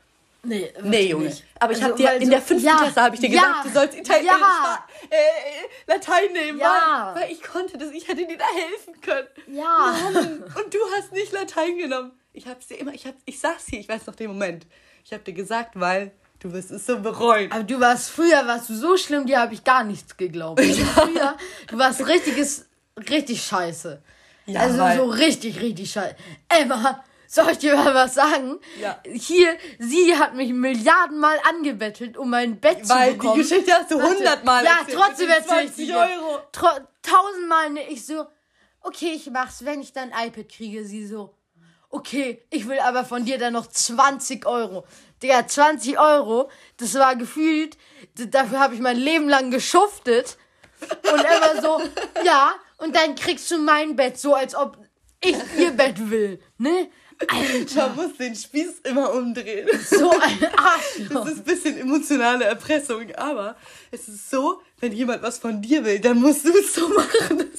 Nee, 0.44 0.74
nee 0.82 1.10
Junge. 1.10 1.26
Nicht. 1.26 1.44
Aber 1.60 1.74
ich 1.74 1.84
also, 1.84 1.94
habe 1.94 2.02
dir 2.02 2.14
in 2.16 2.26
so, 2.26 2.32
der 2.32 2.42
fünften 2.42 2.68
ja, 2.68 2.78
Klasse 2.78 3.02
habe 3.02 3.14
ich 3.14 3.22
dir 3.22 3.30
ja, 3.30 3.42
gesagt, 3.42 3.66
du 3.66 3.70
sollst 3.70 3.98
Italienisch, 3.98 4.40
ja. 4.40 4.86
äh, 5.12 5.94
Latein 5.94 6.34
nehmen, 6.34 6.60
ja. 6.60 7.14
weil, 7.14 7.24
weil 7.24 7.32
ich 7.32 7.44
konnte 7.44 7.78
das, 7.78 7.92
ich 7.92 8.08
hätte 8.08 8.26
dir 8.26 8.38
da 8.38 8.46
helfen 8.46 9.00
können. 9.02 9.28
Ja. 9.56 9.96
Mann. 10.12 10.44
Und 10.44 10.74
du 10.74 10.80
hast 10.98 11.12
nicht 11.12 11.32
Latein 11.32 11.78
genommen. 11.78 12.14
Ich 12.34 12.48
hab's 12.48 12.66
dir 12.68 12.80
immer, 12.80 12.94
ich 12.94 13.06
hab, 13.06 13.14
ich 13.26 13.40
saß 13.40 13.68
hier, 13.70 13.80
ich 13.80 13.88
weiß 13.88 14.08
noch 14.08 14.16
den 14.16 14.30
Moment. 14.30 14.66
Ich 15.04 15.14
habe 15.14 15.24
dir 15.24 15.34
gesagt, 15.34 15.80
weil 15.80 16.12
Du 16.42 16.52
wirst 16.52 16.72
es 16.72 16.88
so 16.88 16.98
bereuen. 17.00 17.52
Aber 17.52 17.64
du 17.64 17.80
warst 17.80 18.10
früher, 18.10 18.48
warst 18.48 18.68
du 18.70 18.76
so 18.76 18.98
schlimm, 18.98 19.28
dir 19.28 19.40
habe 19.40 19.54
ich 19.54 19.64
gar 19.64 19.84
nichts 19.84 20.18
geglaubt. 20.18 20.60
Also 20.62 20.84
früher, 20.84 21.38
du 21.68 21.78
warst 21.78 22.08
richtiges, 22.08 22.66
richtig 23.10 23.44
scheiße. 23.44 24.02
Ja, 24.48 24.62
also 24.62 25.04
so 25.04 25.10
richtig, 25.12 25.62
richtig 25.62 25.92
scheiße. 25.92 26.16
Emma, 26.50 27.04
soll 27.28 27.52
ich 27.52 27.60
dir 27.60 27.76
mal 27.76 27.94
was 27.94 28.16
sagen? 28.16 28.60
Ja. 28.82 29.00
Hier, 29.06 29.56
sie 29.78 30.18
hat 30.18 30.34
mich 30.36 30.52
Milliardenmal 30.52 31.38
angebettelt, 31.48 32.18
um 32.18 32.32
mein 32.32 32.60
Bett 32.60 32.90
Weil 32.90 33.12
zu 33.12 33.18
bekommen. 33.18 33.38
Weil 33.38 33.44
die 33.44 33.50
Geschichte 33.50 33.74
hast 33.74 33.92
du 33.92 34.02
hundertmal 34.02 34.66
Ja, 34.66 34.80
trotzdem 34.92 35.30
erzähl 35.30 35.66
ich 35.66 35.76
dir. 35.76 35.96
Euro. 35.96 36.40
tausendmal, 37.04 37.70
ne, 37.70 37.88
ich 37.88 38.04
so, 38.04 38.26
okay, 38.82 39.14
ich 39.14 39.30
mach's, 39.30 39.64
wenn 39.64 39.80
ich 39.80 39.94
dann 39.94 40.10
iPad 40.10 40.50
kriege. 40.50 40.84
Sie 40.86 41.06
so, 41.06 41.36
okay, 41.92 42.42
ich 42.50 42.68
will 42.68 42.80
aber 42.80 43.06
von 43.06 43.26
dir 43.26 43.38
dann 43.38 43.54
noch 43.54 43.68
20 43.68 44.46
Euro. 44.46 44.86
Digga, 45.22 45.48
20 45.48 46.00
Euro, 46.00 46.50
das 46.78 46.96
war 46.96 47.16
gefühlt, 47.16 47.78
dafür 48.16 48.60
habe 48.60 48.74
ich 48.74 48.82
mein 48.82 48.98
Leben 48.98 49.30
lang 49.30 49.52
geschuftet. 49.52 50.38
Und 50.82 51.24
er 51.24 51.42
war 51.42 51.62
so, 51.62 51.82
ja, 52.26 52.54
und 52.78 52.96
dann 52.96 53.14
kriegst 53.16 53.52
du 53.52 53.60
mein 53.60 53.96
Bett, 53.96 54.18
so 54.18 54.34
als 54.34 54.56
ob 54.56 54.78
ich 55.24 55.36
ihr 55.58 55.72
Bett 55.72 56.10
will, 56.10 56.42
ne? 56.58 56.90
Alter. 57.28 57.88
Man 57.90 57.96
muss 58.08 58.18
den 58.18 58.36
Spieß 58.36 58.80
immer 58.84 59.14
umdrehen. 59.14 59.70
So 59.88 60.10
ein 60.10 60.50
Arschloch. 60.58 61.26
Das 61.26 61.34
ist 61.34 61.40
ein 61.40 61.44
bisschen 61.44 61.78
emotionale 61.78 62.46
Erpressung, 62.46 63.14
aber 63.16 63.56
es 63.92 64.08
ist 64.08 64.32
so, 64.32 64.62
wenn 64.80 64.92
jemand 64.92 65.22
was 65.22 65.38
von 65.38 65.62
dir 65.62 65.86
will, 65.86 66.00
dann 66.00 66.20
musst 66.20 66.46
du 66.46 66.58
es 66.58 66.74
so 66.74 66.90
machen. 66.90 67.46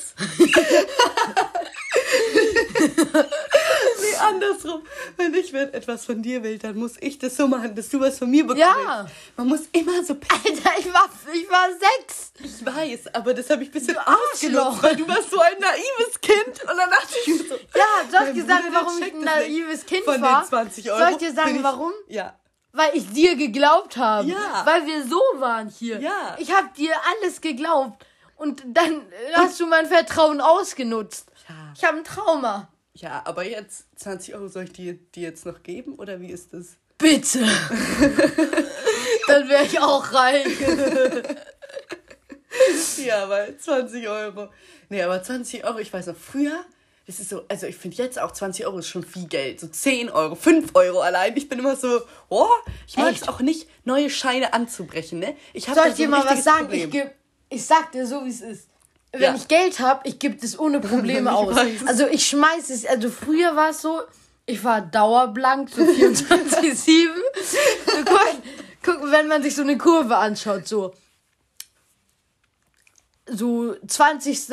nee, 4.03 4.17
andersrum. 4.17 4.83
Wenn 5.17 5.35
ich 5.35 5.53
wenn 5.53 5.73
etwas 5.73 6.05
von 6.05 6.23
dir 6.23 6.43
will, 6.43 6.59
dann 6.59 6.77
muss 6.77 6.95
ich 7.01 7.19
das 7.19 7.37
so 7.37 7.49
machen, 7.49 7.75
dass 7.75 7.89
du 7.89 8.01
was 8.01 8.19
von 8.19 8.31
mir 8.31 8.43
bekommst. 8.47 8.61
Ja. 8.61 9.07
Man 9.37 9.49
muss 9.49 9.63
immer 9.73 10.05
so. 10.05 10.15
Alter, 10.15 10.71
ich 10.79 10.93
war, 10.93 11.09
ich 11.33 11.51
war 11.51 11.69
sechs. 11.71 12.33
Ich 12.39 12.65
weiß, 12.65 13.15
aber 13.15 13.35
das 13.35 13.49
habe 13.51 13.63
ich 13.63 13.69
ein 13.69 13.73
bisschen 13.73 13.97
ausgenutzt, 13.99 14.83
weil 14.83 14.97
du 14.97 15.09
warst 15.09 15.31
so 15.31 15.41
ein 15.41 15.59
naives 15.59 16.21
Kind. 16.21 16.63
Und 16.71 16.77
dann 16.77 16.91
dachte 16.91 17.15
ich 17.21 17.27
mir 17.29 17.49
so. 17.49 17.55
Ja, 17.55 17.87
soll 18.11 18.29
ich 18.29 18.35
dir 18.35 18.47
sagen, 18.47 18.65
warum 18.73 19.03
ich 19.03 19.15
ein 19.15 19.21
naives 19.21 19.87
Kind 19.87 20.05
von 20.05 20.21
war? 20.21 20.45
Von 20.45 20.65
den 20.65 20.73
20 20.73 20.91
Euro. 20.91 20.99
Soll 20.99 21.11
ich 21.13 21.17
dir 21.19 21.33
sagen, 21.33 21.57
ich, 21.57 21.63
warum? 21.63 21.93
Ja. 22.09 22.39
Weil 22.73 22.91
ich 22.95 23.11
dir 23.11 23.37
geglaubt 23.37 23.97
habe. 23.97 24.29
Ja. 24.29 24.63
Weil 24.65 24.87
wir 24.87 25.05
so 25.07 25.21
waren 25.37 25.69
hier. 25.69 26.01
Ja. 26.01 26.37
Ich 26.39 26.55
habe 26.55 26.69
dir 26.77 26.95
alles 27.15 27.41
geglaubt. 27.41 28.05
Und 28.37 28.63
dann 28.67 29.03
hast 29.35 29.61
du 29.61 29.67
mein 29.67 29.87
Vertrauen 29.87 30.41
ausgenutzt. 30.41 31.29
Ja. 31.49 31.55
Ich 31.77 31.85
habe 31.85 31.99
ein 31.99 32.05
Trauma. 32.05 32.69
Ja, 32.95 33.23
aber 33.25 33.45
jetzt 33.45 33.87
20 33.97 34.35
Euro 34.35 34.49
soll 34.49 34.65
ich 34.65 34.73
dir, 34.73 34.95
dir 34.95 35.23
jetzt 35.23 35.47
noch 35.47 35.63
geben 35.63 35.95
oder 35.95 36.21
wie 36.21 36.31
ist 36.31 36.53
das? 36.53 36.77
Bitte! 36.99 37.41
Dann 39.27 39.49
wäre 39.49 39.65
ich 39.65 39.81
auch 39.81 40.13
reich. 40.13 40.61
ja, 43.05 43.29
weil 43.29 43.57
20 43.57 44.09
Euro. 44.09 44.49
Nee, 44.91 45.03
aber 45.03 45.23
20 45.23 45.65
Euro, 45.65 45.79
ich 45.79 45.93
weiß 45.93 46.09
noch, 46.09 46.17
früher, 46.17 46.65
das 47.07 47.19
ist 47.19 47.31
so, 47.31 47.45
also 47.49 47.67
ich 47.67 47.77
finde 47.77 47.97
jetzt 47.97 48.21
auch 48.21 48.33
20 48.33 48.67
Euro 48.67 48.79
ist 48.79 48.89
schon 48.89 49.05
viel 49.05 49.27
Geld. 49.27 49.61
So 49.61 49.69
10 49.69 50.11
Euro, 50.11 50.35
5 50.35 50.73
Euro 50.75 51.01
allein. 51.01 51.35
Ich 51.37 51.49
bin 51.49 51.61
immer 51.61 51.77
so, 51.77 52.03
oh, 52.29 52.49
ich 52.87 52.99
mag 52.99 53.15
es 53.15 53.27
auch 53.27 53.41
nicht, 53.41 53.69
neue 53.85 54.11
Scheine 54.11 54.53
anzubrechen, 54.53 55.19
ne? 55.19 55.35
Ich 55.55 55.65
Soll 55.65 55.89
ich 55.89 55.95
dir 55.95 56.09
mal 56.09 56.27
was 56.27 56.45
sagen? 56.45 56.71
Ich, 56.71 56.91
geb, 56.91 57.11
ich 57.49 57.65
sag 57.65 57.91
dir 57.93 58.07
so, 58.07 58.23
wie 58.25 58.31
es 58.31 58.43
ist 58.43 58.69
wenn 59.13 59.23
ja. 59.23 59.35
ich 59.35 59.47
Geld 59.49 59.79
habe, 59.81 60.09
ich 60.09 60.19
gebe 60.19 60.37
das 60.37 60.59
ohne 60.59 60.81
Probleme 60.93 61.33
aus. 61.33 61.57
Also 61.87 62.07
ich 62.07 62.27
schmeiße 62.27 62.73
es, 62.73 62.87
also 62.87 63.11
früher 63.11 63.55
war 63.55 63.71
es 63.71 63.83
so, 63.83 64.01
ich 64.47 64.65
war 64.65 64.81
dauerblank, 64.81 65.71
so 65.71 65.83
24-7. 65.83 67.09
guck, 68.05 68.19
guck, 68.83 69.13
wenn 69.13 69.29
man 69.29 69.43
sich 69.43 69.55
so 69.55 69.63
eine 69.63 69.79
Kurve 69.79 70.17
anschaut, 70.17 70.67
so, 70.67 70.95
so 73.27 73.77
20. 73.87 74.49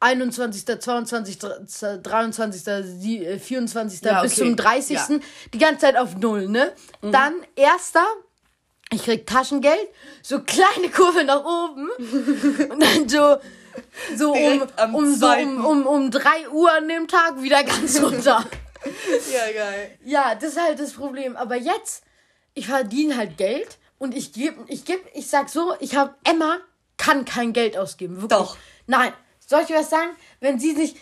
21., 0.00 0.66
22., 0.66 1.38
23., 2.02 3.40
24. 3.40 4.02
Ja, 4.02 4.18
okay. 4.18 4.22
bis 4.22 4.34
zum 4.34 4.54
30. 4.54 4.96
Ja. 4.96 5.08
Die 5.54 5.58
ganze 5.58 5.80
Zeit 5.80 5.96
auf 5.96 6.16
Null, 6.16 6.48
ne? 6.48 6.72
Mhm. 7.00 7.12
Dann 7.12 7.34
erster, 7.56 8.04
ich 8.92 9.02
krieg 9.02 9.26
Taschengeld, 9.26 9.88
so 10.22 10.40
kleine 10.40 10.90
Kurve 10.90 11.24
nach 11.24 11.42
oben 11.42 11.88
und 12.70 12.82
dann 12.82 13.08
so 13.08 13.38
so 14.16 14.32
um, 14.32 14.62
um, 14.94 15.14
so 15.14 15.28
um, 15.28 15.64
um, 15.64 15.86
um 15.86 16.10
3 16.10 16.48
Uhr 16.50 16.72
an 16.72 16.88
dem 16.88 17.08
Tag 17.08 17.42
wieder 17.42 17.64
ganz 17.64 18.00
runter. 18.00 18.44
ja, 19.32 19.52
geil. 19.52 19.98
Ja, 20.04 20.34
das 20.34 20.52
ist 20.52 20.60
halt 20.60 20.78
das 20.78 20.92
Problem. 20.92 21.36
Aber 21.36 21.56
jetzt, 21.56 22.04
ich 22.54 22.66
verdiene 22.66 23.16
halt 23.16 23.36
Geld 23.36 23.78
und 23.98 24.14
ich 24.14 24.32
gebe, 24.32 24.64
ich 24.68 24.84
gebe, 24.84 25.02
ich 25.14 25.28
sag 25.28 25.48
so, 25.48 25.74
ich 25.80 25.96
habe, 25.96 26.14
Emma 26.24 26.58
kann 26.96 27.24
kein 27.24 27.52
Geld 27.52 27.76
ausgeben. 27.76 28.16
Wirklich. 28.16 28.38
Doch. 28.38 28.56
Nein. 28.86 29.12
Soll 29.46 29.62
ich 29.62 29.70
was 29.70 29.90
sagen? 29.90 30.10
Wenn 30.40 30.58
sie 30.58 30.74
sich, 30.74 30.96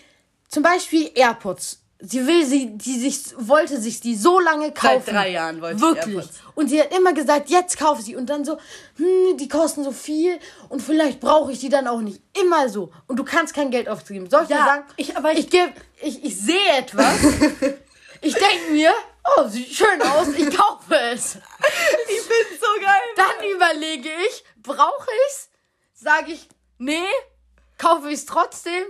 zum 0.49 0.63
Beispiel 0.63 1.11
AirPods, 1.15 1.82
sie 2.05 2.27
will 2.27 2.45
sie, 2.45 2.77
die 2.77 2.99
sich, 2.99 3.35
wollte 3.39 3.81
sich 3.81 4.01
die 4.01 4.17
so 4.17 4.41
lange 4.41 4.73
kaufen. 4.73 5.03
Seit 5.07 5.15
drei 5.15 5.31
Jahren 5.31 5.61
wollte 5.61 5.81
Wirklich. 5.81 6.17
AirPods. 6.17 6.41
Und 6.55 6.69
sie 6.69 6.81
hat 6.81 6.95
immer 6.95 7.13
gesagt, 7.13 7.49
jetzt 7.49 7.79
kaufe 7.79 8.03
sie. 8.03 8.17
Und 8.17 8.27
dann 8.27 8.45
so, 8.45 8.59
hm, 8.97 9.37
die 9.39 9.49
kosten 9.49 9.85
so 9.85 9.93
viel 9.93 10.39
und 10.69 10.83
vielleicht 10.83 11.21
brauche 11.21 11.53
ich 11.53 11.61
die 11.61 11.69
dann 11.69 11.87
auch 11.87 12.01
nicht. 12.01 12.21
Immer 12.39 12.69
so. 12.69 12.93
Und 13.07 13.17
du 13.19 13.25
kannst 13.25 13.55
kein 13.55 13.71
Geld 13.71 13.89
aufgeben. 13.89 14.29
Soll 14.29 14.45
ich 14.45 14.49
ja, 14.51 14.59
dir 14.59 14.65
sagen? 14.65 14.85
Ich, 14.97 15.17
aber 15.17 15.33
ich, 15.33 15.41
ich, 15.41 15.51
geb, 15.51 15.73
ich, 16.03 16.25
ich 16.25 16.37
sehe 16.37 16.71
etwas. 16.77 17.15
ich 18.21 18.35
denke 18.35 18.73
mir, 18.73 18.93
oh, 19.37 19.49
sieht 19.49 19.73
schön 19.73 20.03
aus, 20.03 20.29
ich 20.37 20.57
kaufe 20.57 20.95
es. 21.13 21.37
Ich 21.37 22.29
bin 22.29 22.59
so 22.61 22.81
geil. 22.81 23.01
Dann 23.17 23.49
überlege 23.55 24.09
ich, 24.29 24.45
brauche 24.57 25.09
ich 25.09 25.33
es? 25.33 25.49
Sage 25.95 26.33
ich, 26.33 26.49
nee, 26.79 27.07
kaufe 27.79 28.09
ich 28.09 28.15
es 28.15 28.27
trotzdem? 28.27 28.83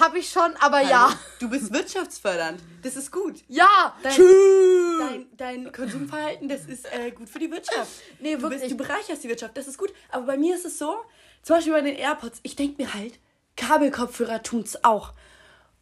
Hab 0.00 0.16
ich 0.16 0.30
schon, 0.30 0.56
aber 0.60 0.78
Hallo. 0.78 0.88
ja. 0.88 1.18
Du 1.38 1.50
bist 1.50 1.72
wirtschaftsfördernd. 1.72 2.60
Das 2.82 2.96
ist 2.96 3.12
gut. 3.12 3.36
Ja. 3.48 3.94
Dein, 4.02 4.16
dein, 4.98 5.26
dein 5.36 5.72
Konsumverhalten, 5.72 6.48
das 6.48 6.64
ist 6.64 6.86
äh, 6.86 7.10
gut 7.10 7.28
für 7.28 7.38
die 7.38 7.50
Wirtschaft. 7.50 7.90
Nee, 8.18 8.36
du 8.36 8.42
wirklich. 8.42 8.62
Bist, 8.62 8.72
du 8.72 8.76
bereicherst 8.78 9.22
die 9.22 9.28
Wirtschaft, 9.28 9.56
das 9.56 9.68
ist 9.68 9.76
gut. 9.76 9.92
Aber 10.10 10.24
bei 10.24 10.36
mir 10.38 10.54
ist 10.54 10.64
es 10.64 10.78
so, 10.78 10.96
zum 11.42 11.56
Beispiel 11.56 11.74
bei 11.74 11.82
den 11.82 11.96
AirPods, 11.96 12.40
ich 12.42 12.56
denke 12.56 12.82
mir 12.82 12.94
halt, 12.94 13.18
Kabelkopfhörer 13.56 14.42
tun's 14.42 14.82
auch. 14.84 15.12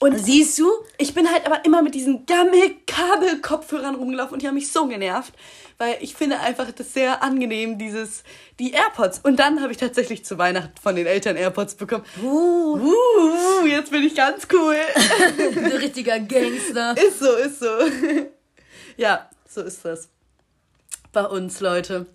Und 0.00 0.16
siehst 0.16 0.58
du, 0.58 0.70
ich 0.96 1.12
bin 1.12 1.30
halt 1.30 1.44
aber 1.44 1.64
immer 1.64 1.82
mit 1.82 1.94
diesen 1.94 2.24
Gammel-Kabelkopfhörern 2.26 3.96
rumgelaufen 3.96 4.34
und 4.34 4.42
die 4.42 4.46
haben 4.46 4.54
mich 4.54 4.70
so 4.70 4.86
genervt, 4.86 5.34
weil 5.78 5.96
ich 6.00 6.14
finde 6.14 6.40
einfach 6.40 6.70
das 6.72 6.92
sehr 6.92 7.22
angenehm, 7.22 7.78
dieses, 7.78 8.24
die 8.58 8.72
AirPods. 8.72 9.20
Und 9.20 9.36
dann 9.36 9.62
habe 9.62 9.72
ich 9.72 9.78
tatsächlich 9.78 10.24
zu 10.24 10.36
Weihnachten 10.36 10.76
von 10.80 10.96
den 10.96 11.06
Eltern 11.06 11.36
AirPods 11.36 11.76
bekommen. 11.76 12.04
Uh, 12.20 12.76
uh 12.76 13.66
jetzt 13.66 13.92
bin 13.92 14.02
ich 14.02 14.14
ganz 14.14 14.48
cool. 14.52 14.76
Ein 15.56 15.72
richtiger 15.72 16.18
Gangster. 16.18 16.96
Ist 16.96 17.20
so, 17.20 17.32
ist 17.36 17.60
so. 17.60 17.68
ja, 18.96 19.30
so 19.48 19.62
ist 19.62 19.84
das. 19.84 20.08
Bei 21.12 21.24
uns, 21.24 21.60
Leute. 21.60 22.06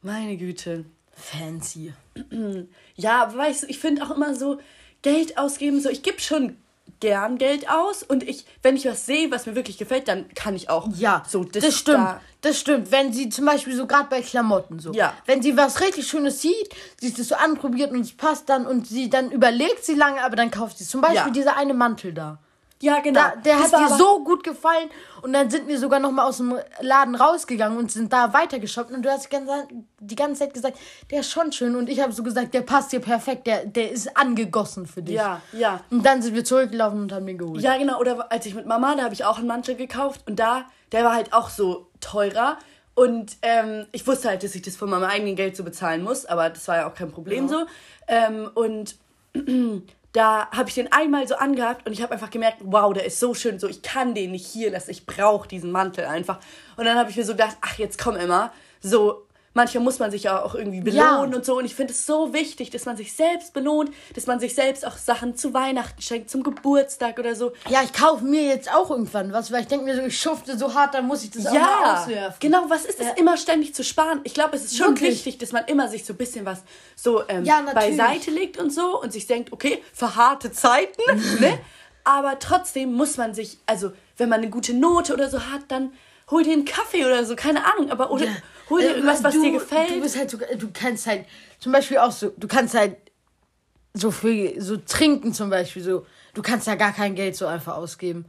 Meine 0.00 0.36
Güte. 0.36 0.84
Fancy. 1.14 1.92
Ja, 2.96 3.36
weißt 3.36 3.64
du, 3.64 3.66
ich 3.66 3.80
finde 3.80 4.04
auch 4.04 4.12
immer 4.12 4.36
so, 4.36 4.60
Geld 5.02 5.36
ausgeben, 5.36 5.80
so, 5.80 5.90
ich 5.90 6.04
gebe 6.04 6.20
schon 6.20 6.56
gern 7.00 7.38
Geld 7.38 7.68
aus 7.68 8.02
und 8.02 8.22
ich, 8.22 8.46
wenn 8.62 8.76
ich 8.76 8.86
was 8.86 9.06
sehe, 9.06 9.30
was 9.30 9.46
mir 9.46 9.54
wirklich 9.54 9.78
gefällt, 9.78 10.08
dann 10.08 10.28
kann 10.34 10.54
ich 10.54 10.70
auch. 10.70 10.88
Ja, 10.96 11.22
so 11.26 11.44
das, 11.44 11.64
das 11.64 11.76
stimmt. 11.76 11.98
Da 11.98 12.20
das 12.40 12.58
stimmt. 12.58 12.92
Wenn 12.92 13.12
sie 13.12 13.28
zum 13.30 13.46
Beispiel 13.46 13.74
so 13.74 13.86
gerade 13.86 14.08
bei 14.08 14.20
Klamotten 14.20 14.78
so. 14.78 14.92
Ja. 14.92 15.14
Wenn 15.26 15.42
sie 15.42 15.56
was 15.56 15.80
richtig 15.80 16.06
Schönes 16.06 16.42
sieht, 16.42 16.74
sie 17.00 17.08
ist 17.08 17.18
das 17.18 17.28
so 17.28 17.34
anprobiert 17.34 17.90
und 17.90 18.00
es 18.00 18.16
passt 18.16 18.48
dann 18.48 18.66
und 18.66 18.86
sie 18.86 19.08
dann 19.08 19.30
überlegt 19.30 19.84
sie 19.84 19.94
lange, 19.94 20.22
aber 20.22 20.36
dann 20.36 20.50
kauft 20.50 20.78
sie 20.78 20.84
zum 20.84 21.00
Beispiel 21.00 21.18
ja. 21.18 21.30
dieser 21.30 21.56
eine 21.56 21.74
Mantel 21.74 22.12
da. 22.12 22.38
Ja, 22.82 23.00
genau. 23.00 23.20
Da, 23.20 23.36
der 23.36 23.56
das 23.58 23.72
hat 23.72 23.80
dir 23.90 23.96
so 23.96 24.22
gut 24.24 24.44
gefallen. 24.44 24.90
Und 25.22 25.32
dann 25.32 25.48
sind 25.48 25.68
wir 25.68 25.78
sogar 25.78 26.00
noch 26.00 26.10
mal 26.10 26.26
aus 26.26 26.36
dem 26.36 26.58
Laden 26.80 27.14
rausgegangen 27.14 27.78
und 27.78 27.90
sind 27.90 28.12
da 28.12 28.32
weitergeshoppt. 28.32 28.90
Und 28.90 29.02
du 29.02 29.10
hast 29.10 29.28
die 30.00 30.16
ganze 30.16 30.40
Zeit 30.40 30.52
gesagt, 30.54 30.78
der 31.10 31.20
ist 31.20 31.30
schon 31.30 31.52
schön. 31.52 31.76
Und 31.76 31.88
ich 31.88 32.00
habe 32.00 32.12
so 32.12 32.22
gesagt, 32.22 32.52
der 32.52 32.60
passt 32.62 32.92
dir 32.92 33.00
perfekt. 33.00 33.46
Der, 33.46 33.64
der 33.64 33.90
ist 33.90 34.16
angegossen 34.16 34.86
für 34.86 35.02
dich. 35.02 35.14
Ja, 35.14 35.40
ja. 35.52 35.80
Und 35.90 36.04
dann 36.04 36.20
sind 36.20 36.34
wir 36.34 36.44
zurückgelaufen 36.44 37.00
und 37.00 37.12
haben 37.12 37.26
den 37.26 37.38
geholt. 37.38 37.62
Ja, 37.62 37.78
genau. 37.78 37.98
Oder 38.00 38.30
als 38.30 38.44
ich 38.44 38.54
mit 38.54 38.66
Mama, 38.66 38.94
da 38.96 39.04
habe 39.04 39.14
ich 39.14 39.24
auch 39.24 39.38
einen 39.38 39.46
Mantel 39.46 39.76
gekauft. 39.76 40.22
Und 40.26 40.38
da, 40.38 40.66
der 40.92 41.04
war 41.04 41.14
halt 41.14 41.32
auch 41.32 41.48
so 41.48 41.88
teurer. 42.00 42.58
Und 42.94 43.36
ähm, 43.42 43.86
ich 43.92 44.06
wusste 44.06 44.28
halt, 44.28 44.42
dass 44.42 44.54
ich 44.54 44.62
das 44.62 44.76
von 44.76 44.88
meinem 44.88 45.04
eigenen 45.04 45.34
Geld 45.36 45.56
so 45.56 45.64
bezahlen 45.64 46.02
muss, 46.04 46.26
aber 46.26 46.48
das 46.48 46.68
war 46.68 46.76
ja 46.76 46.88
auch 46.88 46.94
kein 46.94 47.10
Problem 47.10 47.48
Ja. 47.48 47.50
so. 47.50 47.66
Ähm, 48.06 48.50
und 48.54 48.96
da 50.14 50.48
habe 50.52 50.68
ich 50.68 50.76
den 50.76 50.92
einmal 50.92 51.26
so 51.26 51.34
angehabt 51.34 51.86
und 51.86 51.92
ich 51.92 52.00
habe 52.00 52.12
einfach 52.12 52.30
gemerkt, 52.30 52.58
wow, 52.60 52.94
der 52.94 53.04
ist 53.04 53.18
so 53.18 53.34
schön, 53.34 53.58
so 53.58 53.68
ich 53.68 53.82
kann 53.82 54.14
den 54.14 54.30
nicht 54.30 54.46
hier 54.46 54.70
lassen, 54.70 54.92
ich 54.92 55.06
brauche 55.06 55.48
diesen 55.48 55.72
Mantel 55.72 56.04
einfach. 56.04 56.38
Und 56.76 56.84
dann 56.84 56.96
habe 56.96 57.10
ich 57.10 57.16
mir 57.16 57.24
so 57.24 57.32
gedacht, 57.32 57.56
ach 57.60 57.78
jetzt 57.78 57.98
komm 57.98 58.14
Emma, 58.14 58.52
so 58.80 59.23
manchmal 59.54 59.82
muss 59.82 59.98
man 59.98 60.10
sich 60.10 60.24
ja 60.24 60.42
auch 60.42 60.54
irgendwie 60.54 60.80
belohnen 60.80 61.32
Ja. 61.32 61.36
und 61.36 61.44
so 61.44 61.56
und 61.58 61.64
ich 61.64 61.74
finde 61.74 61.92
es 61.92 62.04
so 62.06 62.32
wichtig, 62.34 62.70
dass 62.70 62.84
man 62.84 62.96
sich 62.96 63.14
selbst 63.14 63.52
belohnt, 63.54 63.90
dass 64.14 64.26
man 64.26 64.40
sich 64.40 64.54
selbst 64.54 64.86
auch 64.86 64.96
Sachen 64.98 65.36
zu 65.36 65.54
Weihnachten 65.54 66.02
schenkt, 66.02 66.28
zum 66.30 66.42
Geburtstag 66.42 67.18
oder 67.18 67.34
so. 67.34 67.52
Ja, 67.68 67.82
ich 67.82 67.92
kaufe 67.92 68.24
mir 68.24 68.42
jetzt 68.42 68.70
auch 68.74 68.90
irgendwann 68.90 69.32
was, 69.32 69.50
weil 69.52 69.62
ich 69.62 69.68
denke 69.68 69.84
mir 69.86 69.96
so, 69.96 70.02
ich 70.02 70.20
schufte 70.20 70.58
so 70.58 70.74
hart, 70.74 70.94
dann 70.94 71.06
muss 71.06 71.24
ich 71.24 71.30
das 71.30 71.46
auch 71.46 71.52
mal 71.52 71.60
Ja, 71.60 72.02
auswerfen. 72.02 72.36
genau, 72.40 72.64
was 72.68 72.84
ist 72.84 73.00
es 73.00 73.06
immer 73.16 73.36
ständig 73.36 73.74
zu 73.74 73.84
sparen? 73.84 74.20
Ich 74.24 74.34
glaube, 74.34 74.56
es 74.56 74.64
ist 74.64 74.76
schon 74.76 74.88
Wirklich. 74.88 75.10
wichtig, 75.24 75.38
dass 75.38 75.52
man 75.52 75.64
immer 75.66 75.88
sich 75.88 76.04
so 76.04 76.12
ein 76.12 76.16
bisschen 76.16 76.44
was 76.44 76.62
so 76.96 77.22
ähm, 77.28 77.44
Ja, 77.44 77.62
beiseite 77.72 78.30
legt 78.30 78.58
und 78.58 78.72
so 78.72 79.00
und 79.00 79.12
sich 79.12 79.26
denkt, 79.26 79.52
okay, 79.52 79.82
für 79.92 80.16
harte 80.16 80.50
Zeiten, 80.52 81.00
ne? 81.40 81.58
Aber 82.06 82.38
trotzdem 82.38 82.92
muss 82.92 83.16
man 83.16 83.32
sich, 83.32 83.56
also 83.64 83.92
wenn 84.18 84.28
man 84.28 84.40
eine 84.42 84.50
gute 84.50 84.74
Note 84.74 85.14
oder 85.14 85.30
so 85.30 85.40
hat, 85.40 85.62
dann 85.68 85.92
hol 86.30 86.42
dir 86.42 86.52
einen 86.52 86.64
Kaffee 86.64 87.04
oder 87.04 87.24
so, 87.24 87.36
keine 87.36 87.64
Ahnung, 87.64 87.90
aber 87.90 88.10
oder 88.10 88.26
hol 88.70 88.80
dir 88.80 88.88
Äh, 88.88 88.92
irgendwas, 88.94 89.22
was 89.22 89.34
du, 89.34 89.42
dir 89.42 89.52
gefällt. 89.52 89.90
Du 89.90 90.00
bist 90.00 90.16
halt 90.18 90.30
so, 90.30 90.38
du 90.38 90.68
kannst 90.72 91.06
halt, 91.06 91.26
zum 91.60 91.72
Beispiel 91.72 91.98
auch 91.98 92.12
so, 92.12 92.32
du 92.36 92.46
kannst 92.48 92.74
halt 92.74 92.96
so 93.94 94.10
viel, 94.10 94.60
so 94.60 94.76
trinken 94.76 95.32
zum 95.32 95.50
Beispiel, 95.50 95.82
so, 95.82 96.06
du 96.34 96.42
kannst 96.42 96.66
ja 96.66 96.74
gar 96.74 96.92
kein 96.92 97.14
Geld 97.14 97.36
so 97.36 97.46
einfach 97.46 97.76
ausgeben. 97.76 98.24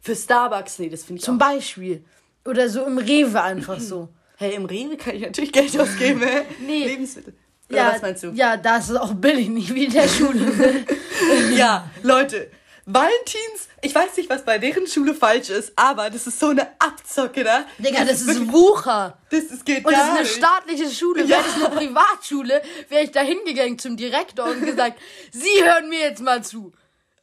für 0.00 0.14
Starbucks, 0.14 0.78
nee, 0.78 0.88
das 0.88 1.04
finde 1.04 1.18
ich 1.18 1.24
Zum 1.24 1.36
auch. 1.36 1.46
Beispiel. 1.48 2.04
Oder 2.44 2.68
so 2.68 2.84
im 2.84 2.98
Rewe 2.98 3.42
einfach 3.42 3.80
so. 3.80 4.08
Hey, 4.40 4.54
im 4.54 4.66
Rewe 4.66 4.96
kann 4.96 5.16
ich 5.16 5.22
natürlich 5.22 5.50
Geld 5.52 5.76
ausgeben, 5.80 6.20
hä? 6.22 6.42
Nee. 6.64 6.84
Lebensmittel. 6.86 7.34
Oder 7.68 7.76
Ja, 7.76 7.92
was 7.92 8.02
meinst 8.02 8.22
du? 8.22 8.28
ja, 8.28 8.56
da 8.56 8.76
ist 8.76 8.88
es 8.88 8.94
auch 8.96 9.12
billig, 9.14 9.48
nicht 9.48 9.74
wie 9.74 9.86
in 9.86 9.92
der 9.92 10.06
Schule. 10.06 10.40
Ja, 11.56 11.90
Leute, 12.04 12.48
Valentins, 12.90 13.68
ich 13.82 13.94
weiß 13.94 14.16
nicht, 14.16 14.30
was 14.30 14.46
bei 14.46 14.56
deren 14.56 14.86
Schule 14.86 15.14
falsch 15.14 15.50
ist, 15.50 15.72
aber 15.76 16.08
das 16.08 16.26
ist 16.26 16.40
so 16.40 16.48
eine 16.48 16.68
Abzocke 16.78 17.44
da. 17.44 17.66
Digga, 17.76 18.02
das, 18.06 18.22
ist 18.22 18.26
wirklich- 18.28 18.50
Wucher. 18.50 19.18
Das 19.28 19.44
ist, 19.44 19.66
geht 19.66 19.84
Und 19.84 19.92
das 19.92 20.04
ist 20.08 20.16
eine 20.16 20.26
staatliche 20.26 20.90
Schule. 20.90 21.22
Ja. 21.24 21.28
Wäre 21.28 21.42
das 21.44 21.54
eine 21.66 21.76
Privatschule, 21.76 22.62
wäre 22.88 23.04
ich 23.04 23.10
da 23.10 23.20
hingegangen 23.20 23.78
zum 23.78 23.98
Direktor 23.98 24.46
und 24.46 24.64
gesagt, 24.64 24.98
Sie 25.32 25.62
hören 25.62 25.90
mir 25.90 26.00
jetzt 26.00 26.22
mal 26.22 26.42
zu. 26.42 26.72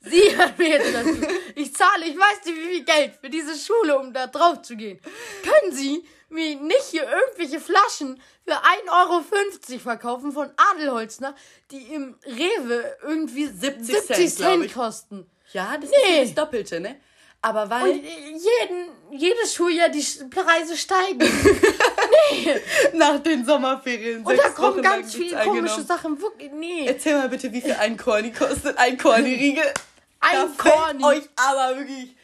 Sie 0.02 0.38
hören 0.38 0.54
mir 0.60 0.70
jetzt 0.70 0.94
mal 0.94 1.04
zu. 1.04 1.28
Ich 1.56 1.74
zahle, 1.74 2.06
ich 2.06 2.16
weiß 2.16 2.46
nicht, 2.46 2.58
wie 2.58 2.70
viel 2.76 2.84
Geld 2.86 3.14
für 3.20 3.30
diese 3.32 3.56
Schule, 3.58 3.98
um 3.98 4.14
da 4.14 4.28
drauf 4.28 4.62
zu 4.62 4.76
gehen. 4.76 5.00
Können 5.42 5.74
Sie 5.74 6.06
mir 6.30 6.58
nicht 6.58 6.84
hier 6.92 7.10
irgendwelche 7.10 7.60
Flaschen 7.60 8.22
für 8.46 8.54
1,50 8.54 9.72
Euro 9.72 9.80
verkaufen 9.80 10.32
von 10.32 10.52
Adelholzner, 10.74 11.34
die 11.72 11.92
im 11.92 12.20
Rewe 12.24 12.98
irgendwie 13.02 13.48
70 13.48 13.96
70 13.96 14.16
Cent, 14.16 14.32
Cent, 14.38 14.74
kosten? 14.76 15.32
Ja, 15.54 15.78
das 15.80 15.90
Nee. 15.90 16.24
ist 16.24 16.36
das 16.38 16.44
Doppelte, 16.46 16.80
ne? 16.80 16.96
Aber 17.42 17.70
weil. 17.70 17.92
Und 17.92 18.04
jeden, 18.04 18.90
jedes 19.12 19.54
Schuljahr 19.54 19.90
die 19.90 20.04
Preise 20.32 20.76
steigen. 20.76 21.20
nach 22.94 23.20
den 23.20 23.46
Sommerferien. 23.46 24.24
Und 24.26 24.38
da 24.38 24.50
kommen 24.50 24.76
Wochen 24.78 24.82
ganz 24.82 25.14
viele 25.14 25.38
komische. 25.44 25.82
Sachen. 25.84 26.20
Wirklich, 26.20 26.52
nee. 26.54 26.86
Erzähl 26.88 27.18
mal 27.18 27.30
bitte, 27.30 27.52
wie 27.52 27.62
viel 27.62 27.74
ein 27.74 27.98
Korni 27.98 28.32
kostet. 28.32 28.78
Ein 28.78 28.98
Korni-Riegel. 28.98 29.64
Ein 30.22 30.32
da 30.32 30.48
fällt 30.48 30.74
Korni. 30.74 31.04
euch 31.04 31.30
aber 31.36 31.78
wirklich 31.78 32.16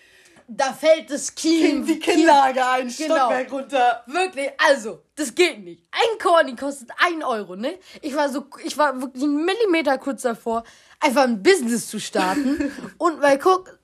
Da 0.47 0.73
fällt 0.73 1.11
das 1.11 1.35
Kiem. 1.35 1.85
die 1.85 1.99
Kinnlage 1.99 2.65
ein 2.65 2.87
Genau. 2.87 3.15
Stockwerk 3.15 3.51
runter. 3.51 4.03
Wirklich, 4.07 4.49
also, 4.57 5.03
das 5.15 5.35
geht 5.35 5.59
nicht. 5.63 5.83
Ein 5.91 6.17
Korni 6.17 6.55
kostet 6.55 6.89
ein 6.97 7.21
Euro, 7.23 7.55
ne? 7.55 7.77
Ich 8.01 8.15
war 8.15 8.27
so, 8.29 8.45
ich 8.63 8.75
war 8.77 8.99
wirklich 8.99 9.23
einen 9.23 9.45
Millimeter 9.45 9.99
kurz 9.99 10.23
davor, 10.23 10.63
einfach 11.01 11.23
ein 11.23 11.43
Business 11.43 11.87
zu 11.87 11.99
starten. 11.99 12.71
Und 12.97 13.21
weil, 13.21 13.37
guck, 13.37 13.77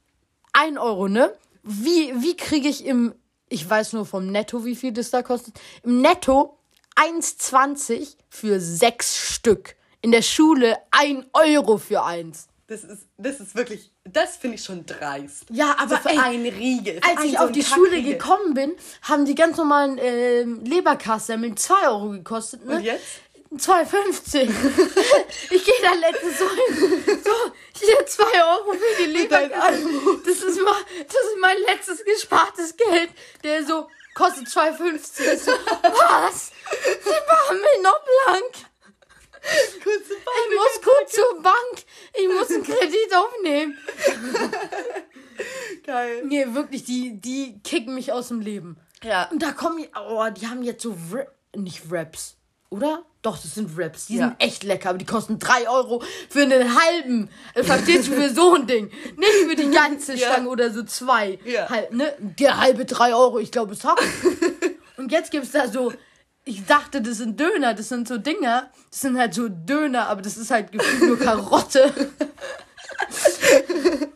ein 0.54 0.78
Euro, 0.78 1.08
ne? 1.08 1.34
Wie, 1.64 2.14
wie 2.22 2.38
kriege 2.38 2.70
ich 2.70 2.86
im, 2.86 3.14
ich 3.50 3.70
weiß 3.70 3.94
nur 3.94 4.06
vom 4.06 4.28
Netto, 4.28 4.64
wie 4.64 4.76
viel 4.76 4.94
das 4.94 5.12
da 5.12 5.22
kostet, 5.22 5.60
im 5.84 6.02
Netto 6.02 6.58
1,20 6.96 8.16
für 8.30 8.60
sechs 8.60 9.18
Stück. 9.18 9.76
In 10.02 10.12
der 10.12 10.22
Schule 10.22 10.78
ein 10.92 11.26
Euro 11.34 11.78
für 11.78 12.04
eins. 12.04 12.48
Das 12.68 12.84
ist, 12.84 13.08
das 13.18 13.40
ist 13.40 13.56
wirklich, 13.56 13.94
das 14.04 14.36
finde 14.36 14.56
ich 14.56 14.64
schon 14.64 14.86
dreist. 14.86 15.46
Ja, 15.50 15.78
aber 15.80 15.96
so 15.96 16.02
für 16.02 16.10
ey, 16.10 16.18
einen 16.18 16.54
Riegel. 16.54 17.00
Als 17.02 17.24
ich 17.24 17.38
so 17.38 17.46
auf 17.46 17.52
die 17.54 17.64
Schule 17.64 18.02
gekommen 18.02 18.54
bin, 18.54 18.74
haben 19.04 19.24
die 19.24 19.36
ganz 19.36 19.56
normalen 19.56 19.98
ähm, 20.02 20.66
Leberkassemmeln 20.66 21.56
2 21.56 21.88
Euro 21.88 22.10
gekostet. 22.10 22.66
Ne? 22.66 22.76
Und 22.76 22.84
jetzt? 22.84 23.06
2,50. 23.56 24.42
ich 25.52 25.64
gehe 25.66 25.74
da 25.82 25.94
letztens 25.94 26.38
so 26.40 26.50
hin. 26.50 27.22
So, 27.24 27.86
hier 27.86 28.06
2 28.06 28.24
Euro 28.44 28.74
für 28.74 29.04
die 29.04 29.10
Leberkasse. 29.12 29.86
Das 30.26 30.36
ist, 30.44 30.62
mal, 30.62 30.76
das 31.08 31.16
ist 31.16 31.38
mein 31.40 31.58
letztes 31.68 32.04
gespartes 32.04 32.76
Geld. 32.76 33.10
Der 33.44 33.66
so 33.66 33.88
kostet 34.16 34.48
2,50. 34.48 35.34
Ich 35.34 35.42
So, 35.44 35.52
was? 35.52 36.52
Sie 36.82 37.10
machen 37.10 37.58
mich 37.62 37.84
noch 37.84 38.00
blank. 38.26 38.54
Kurze 39.82 40.14
Ich 40.14 40.56
muss 40.56 40.82
kurz 40.84 41.12
zur 41.14 41.42
Bank. 41.42 41.86
Ich 42.20 42.28
muss 42.28 42.50
einen 42.50 42.64
Kredit 42.64 43.16
aufnehmen. 43.16 43.78
Geil. 45.86 46.24
Nee, 46.26 46.46
wirklich, 46.50 46.84
die, 46.84 47.20
die 47.22 47.60
kicken 47.64 47.94
mich 47.96 48.12
aus 48.12 48.28
dem 48.30 48.42
Leben. 48.42 48.78
Ja. 49.04 49.30
Und 49.32 49.42
da 49.42 49.52
kommen, 49.52 49.78
die- 49.78 49.90
oh, 49.96 50.28
die 50.32 50.48
haben 50.48 50.64
jetzt 50.64 50.84
so, 50.84 50.92
Wra- 51.12 51.28
nicht 51.56 51.90
Wraps, 51.90 52.36
oder? 52.70 53.06
Doch, 53.28 53.38
das 53.38 53.56
sind 53.56 53.76
Wraps. 53.78 54.06
Die 54.06 54.16
Ja. 54.18 54.30
sind 54.30 54.36
echt 54.40 54.64
lecker, 54.64 54.90
aber 54.92 54.98
die 54.98 55.06
kosten 55.06 55.38
3 55.38 55.70
Euro 55.70 56.02
für 56.30 56.44
einen 56.44 56.74
halben. 56.80 57.30
Äh, 57.56 57.64
Verstehst 57.64 58.08
du, 58.08 58.14
für 58.14 58.30
so 58.34 58.54
ein 58.56 58.66
Ding. 58.68 58.86
Nicht 59.18 59.34
für 59.50 59.56
die 59.58 59.70
ganze 59.70 60.14
Ja. 60.16 60.32
Stange 60.32 60.48
oder 60.48 60.72
so 60.72 60.84
zwei. 60.84 61.38
Ja. 61.44 61.68
Halt, 61.70 61.92
ne? 61.92 62.14
Der 62.20 62.58
halbe 62.58 62.86
3 62.86 63.14
Euro, 63.14 63.40
ich 63.40 63.52
glaube, 63.52 63.74
es 63.74 63.84
hat. 63.84 64.00
Und 64.98 65.12
jetzt 65.12 65.30
gibt's 65.32 65.52
da 65.52 65.68
so, 65.68 65.92
ich 66.46 66.66
dachte, 66.66 67.02
das 67.02 67.18
sind 67.18 67.38
Döner, 67.38 67.74
das 67.74 67.90
sind 67.90 68.08
so 68.08 68.18
Dinger. 68.18 68.70
Das 68.90 69.02
sind 69.02 69.18
halt 69.20 69.34
so 69.34 69.50
Döner, 69.50 70.08
aber 70.08 70.22
das 70.22 70.38
ist 70.38 70.50
halt 70.52 70.72
gefühlt 70.72 71.02
nur 71.04 71.20
Karotte. 71.20 71.94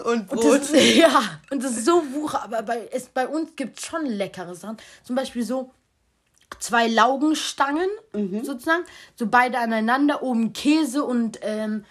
Und 0.06 0.32
Das 0.32 0.40
Brot. 0.40 0.62
ist, 0.62 0.74
ja, 0.96 1.40
und 1.52 1.64
das 1.64 1.72
ist 1.78 1.86
so 1.86 2.02
wucher, 2.14 2.44
aber 2.44 2.64
bei, 2.64 2.90
es, 2.92 3.06
bei 3.06 3.28
uns 3.28 3.56
gibt 3.56 3.78
es 3.80 3.86
schon 3.86 4.06
leckere 4.08 4.56
Sachen. 4.56 4.78
Zum 5.04 5.16
Beispiel 5.16 5.44
so 5.44 5.72
zwei 6.60 6.88
Laugenstangen, 6.88 7.90
sozusagen, 8.44 8.84
so 9.16 9.28
beide 9.28 9.58
aneinander, 9.60 10.22
oben 10.24 10.54
Käse 10.54 11.04
und 11.04 11.40
ähm, 11.42 11.86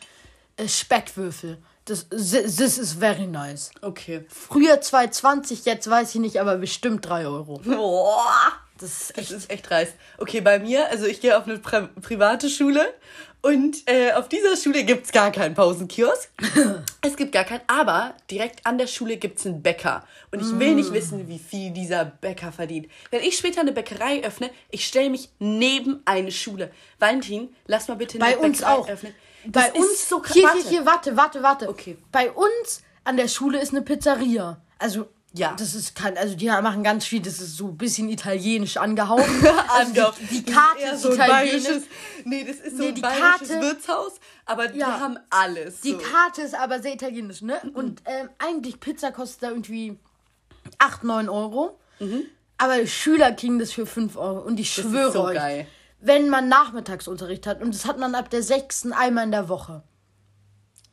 äh, 0.56 0.68
Speckwürfel. 0.68 1.58
Das, 1.86 2.08
this 2.08 2.78
is 2.78 2.92
very 2.92 3.26
nice. 3.26 3.70
Okay. 3.80 4.24
Früher 4.28 4.80
2,20, 4.80 5.64
jetzt 5.64 5.88
weiß 5.90 6.14
ich 6.14 6.20
nicht, 6.20 6.40
aber 6.40 6.56
bestimmt 6.58 7.06
3 7.08 7.26
Euro. 7.26 7.58
Boah. 7.64 8.52
Das 8.78 8.92
ist 8.92 9.10
Das 9.10 9.18
echt. 9.18 9.30
ist 9.32 9.50
echt 9.50 9.68
dreist. 9.70 9.94
Okay, 10.18 10.40
bei 10.40 10.58
mir, 10.58 10.88
also 10.88 11.04
ich 11.06 11.20
gehe 11.20 11.36
auf 11.36 11.44
eine 11.46 11.58
pri 11.58 11.88
private 12.00 12.48
Schule 12.48 12.94
und 13.42 13.76
äh, 13.88 14.12
auf 14.12 14.28
dieser 14.28 14.56
Schule 14.56 14.84
gibt 14.84 15.06
es 15.06 15.12
gar 15.12 15.30
keinen 15.32 15.54
Pausenkiosk. 15.54 16.30
es 17.02 17.16
gibt 17.16 17.32
gar 17.32 17.44
keinen, 17.44 17.62
aber 17.66 18.14
direkt 18.30 18.66
an 18.66 18.76
der 18.78 18.86
Schule 18.86 19.16
gibt 19.16 19.38
es 19.38 19.46
einen 19.46 19.62
Bäcker. 19.62 20.06
Und 20.30 20.40
ich 20.40 20.58
will 20.58 20.72
Mm. 20.72 20.76
nicht 20.76 20.92
wissen, 20.92 21.26
wie 21.28 21.38
viel 21.38 21.70
dieser 21.70 22.04
Bäcker 22.04 22.52
verdient. 22.52 22.88
Wenn 23.10 23.22
ich 23.22 23.36
später 23.36 23.60
eine 23.62 23.72
Bäckerei 23.72 24.22
öffne, 24.24 24.50
ich 24.70 24.86
stelle 24.86 25.10
mich 25.10 25.30
neben 25.38 26.02
eine 26.04 26.30
Schule. 26.30 26.70
Valentin, 26.98 27.54
lass 27.66 27.88
mal 27.88 27.94
bitte 27.96 28.18
eine 28.20 28.24
Bei 28.36 28.38
uns 28.38 28.58
Bäckerei 28.58 28.74
auch. 28.74 28.88
öffnen. 28.88 29.14
Bei 29.46 29.62
Das 29.62 29.68
ist 29.70 29.76
uns, 29.78 30.08
so 30.08 30.20
krass. 30.20 30.32
hier, 30.34 30.52
hier, 30.52 30.62
hier, 30.68 30.86
warte, 30.86 31.16
warte, 31.16 31.42
warte. 31.42 31.68
Okay. 31.68 31.96
Bei 32.12 32.30
uns 32.30 32.82
an 33.04 33.16
der 33.16 33.28
Schule 33.28 33.60
ist 33.60 33.70
eine 33.72 33.80
Pizzeria. 33.82 34.60
Also, 34.78 35.08
Ja. 35.32 35.54
Das 35.56 35.74
ist 35.76 35.94
kein, 35.94 36.18
also 36.18 36.34
die 36.34 36.46
machen 36.48 36.82
ganz 36.82 37.04
viel, 37.04 37.20
das 37.22 37.40
ist 37.40 37.56
so 37.56 37.68
ein 37.68 37.76
bisschen 37.78 38.08
italienisch 38.08 38.76
angehaucht. 38.76 39.22
Also 39.68 39.90
Angehaucht. 39.90 40.18
die, 40.20 40.42
die 40.42 40.44
Das 40.44 40.54
Karte 40.54 40.82
ist 40.94 41.02
so 41.02 41.12
italienisch. 41.12 41.82
nee, 42.24 42.44
das 42.44 42.56
ist 42.56 42.76
so 42.76 42.82
Nee, 42.82 42.88
ein 42.88 42.94
die 42.96 43.00
bayerisches 43.00 43.48
Karte- 43.48 43.60
Wirtshaus, 43.62 44.12
aber 44.46 44.66
die 44.68 44.78
Ja. 44.80 44.98
haben 44.98 45.16
alles. 45.30 45.80
Die 45.82 45.92
so. 45.92 45.98
Karte 45.98 46.42
ist 46.42 46.54
aber 46.56 46.80
sehr 46.82 46.94
italienisch, 46.94 47.42
ne? 47.42 47.60
Und 47.74 48.02
ähm, 48.06 48.28
eigentlich 48.38 48.80
Pizza 48.80 49.12
kostet 49.12 49.44
da 49.44 49.50
irgendwie 49.50 49.96
8, 50.78 51.04
9 51.04 51.28
Euro. 51.28 51.78
Aber 52.58 52.86
Schüler 52.86 53.30
kriegen 53.32 53.58
das 53.60 53.70
für 53.72 53.86
5 53.86 54.16
Euro. 54.16 54.40
Und 54.40 54.58
ich 54.58 54.76
Mhm. 54.76 54.82
ist 54.84 54.90
schwöre 54.90 55.12
so 55.12 55.22
euch, 55.26 55.34
geil. 55.36 55.66
wenn 56.00 56.28
man 56.28 56.48
Nachmittagsunterricht 56.48 57.46
hat, 57.46 57.62
und 57.62 57.72
das 57.74 57.84
hat 57.86 57.98
man 57.98 58.14
ab 58.16 58.30
der 58.30 58.42
6. 58.42 58.90
einmal 58.92 59.24
in 59.24 59.30
der 59.30 59.48
Woche. 59.48 59.82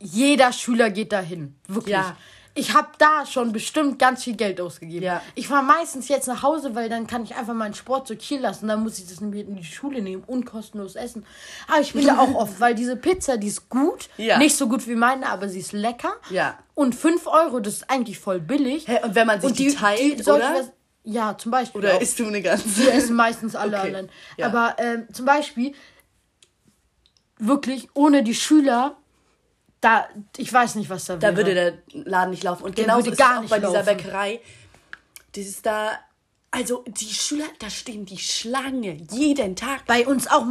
Jeder 0.00 0.52
Schüler 0.52 0.90
geht 0.90 1.12
dahin. 1.12 1.56
Wirklich. 1.66 1.92
Ja. 1.94 2.16
Ich 2.58 2.74
habe 2.74 2.88
da 2.98 3.24
schon 3.24 3.52
bestimmt 3.52 3.98
ganz 3.98 4.24
viel 4.24 4.34
Geld 4.36 4.60
ausgegeben. 4.60 5.04
Ja. 5.04 5.22
Ich 5.34 5.46
fahre 5.48 5.62
meistens 5.64 6.08
jetzt 6.08 6.26
nach 6.26 6.42
Hause, 6.42 6.74
weil 6.74 6.88
dann 6.88 7.06
kann 7.06 7.22
ich 7.22 7.36
einfach 7.36 7.54
meinen 7.54 7.74
Sport 7.74 8.08
so 8.08 8.14
hier 8.14 8.40
lassen. 8.40 8.66
Dann 8.68 8.82
muss 8.82 8.98
ich 8.98 9.06
das 9.06 9.20
in 9.20 9.30
die 9.56 9.64
Schule 9.64 10.02
nehmen 10.02 10.24
und 10.26 10.44
kostenlos 10.44 10.96
essen. 10.96 11.24
Aber 11.68 11.80
ich 11.80 11.92
bin 11.92 12.04
da 12.06 12.18
auch 12.18 12.34
oft, 12.34 12.58
weil 12.60 12.74
diese 12.74 12.96
Pizza, 12.96 13.36
die 13.36 13.46
ist 13.46 13.68
gut. 13.68 14.08
Ja. 14.16 14.38
Nicht 14.38 14.56
so 14.56 14.68
gut 14.68 14.86
wie 14.88 14.96
meine, 14.96 15.28
aber 15.28 15.48
sie 15.48 15.60
ist 15.60 15.72
lecker. 15.72 16.12
Ja. 16.30 16.58
Und 16.74 16.94
5 16.94 17.26
Euro, 17.26 17.60
das 17.60 17.74
ist 17.74 17.90
eigentlich 17.90 18.18
voll 18.18 18.40
billig. 18.40 18.86
Hä, 18.88 18.98
und 19.04 19.14
wenn 19.14 19.26
man 19.26 19.40
sich 19.40 19.50
und 19.50 19.58
die, 19.58 19.74
teilt, 19.74 20.24
soll 20.24 20.40
ich 20.40 20.44
oder? 20.44 20.54
was- 20.58 20.72
Ja, 21.04 21.38
zum 21.38 21.50
Beispiel. 21.52 21.80
Oder 21.80 21.94
auch. 21.94 22.00
isst 22.00 22.18
du 22.18 22.26
eine 22.26 22.42
ganze? 22.42 22.76
Wir 22.76 22.92
essen 22.92 23.16
meistens 23.16 23.56
alle 23.56 23.76
Okay, 23.78 23.86
anderen. 23.86 24.08
ja. 24.36 24.46
Aber 24.46 24.76
ähm, 24.78 25.06
zum 25.12 25.24
Beispiel, 25.24 25.72
wirklich 27.38 27.88
ohne 27.94 28.22
die 28.22 28.34
Schüler, 28.34 28.96
da, 29.80 30.08
ich 30.36 30.52
weiß 30.52 30.74
nicht, 30.76 30.90
was 30.90 31.04
da, 31.06 31.16
Da 31.16 31.28
wäre. 31.28 31.36
würde 31.36 31.54
der 31.54 31.74
Laden 32.04 32.30
nicht 32.30 32.42
laufen. 32.42 32.64
Und 32.64 32.78
Der 32.78 32.84
genauso 32.84 33.10
ist 33.10 33.18
gar 33.18 33.40
auch 33.40 33.48
bei 33.48 33.58
dieser 33.58 33.72
laufen. 33.72 33.86
Bäckerei. 33.86 34.40
Dieses 35.34 35.62
da, 35.62 35.92
also 36.50 36.84
die 36.86 37.12
Schüler, 37.12 37.44
da 37.58 37.70
stehen 37.70 38.06
die 38.06 38.18
Schlange 38.18 38.96
jeden 39.10 39.54
Tag. 39.56 39.84
Bei 39.86 40.06
uns 40.06 40.26
auch, 40.26 40.46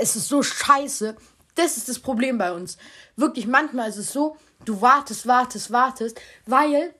es 0.00 0.16
ist 0.16 0.28
so 0.28 0.42
scheiße. 0.42 1.16
Das 1.54 1.76
ist 1.76 1.88
das 1.88 1.98
Problem 1.98 2.38
bei 2.38 2.52
uns. 2.52 2.76
Wirklich, 3.16 3.46
manchmal 3.46 3.88
ist 3.88 3.96
es 3.96 4.12
so, 4.12 4.36
du 4.64 4.80
wartest, 4.80 5.26
wartest, 5.26 5.70
wartest, 5.72 6.20
weil 6.46 6.94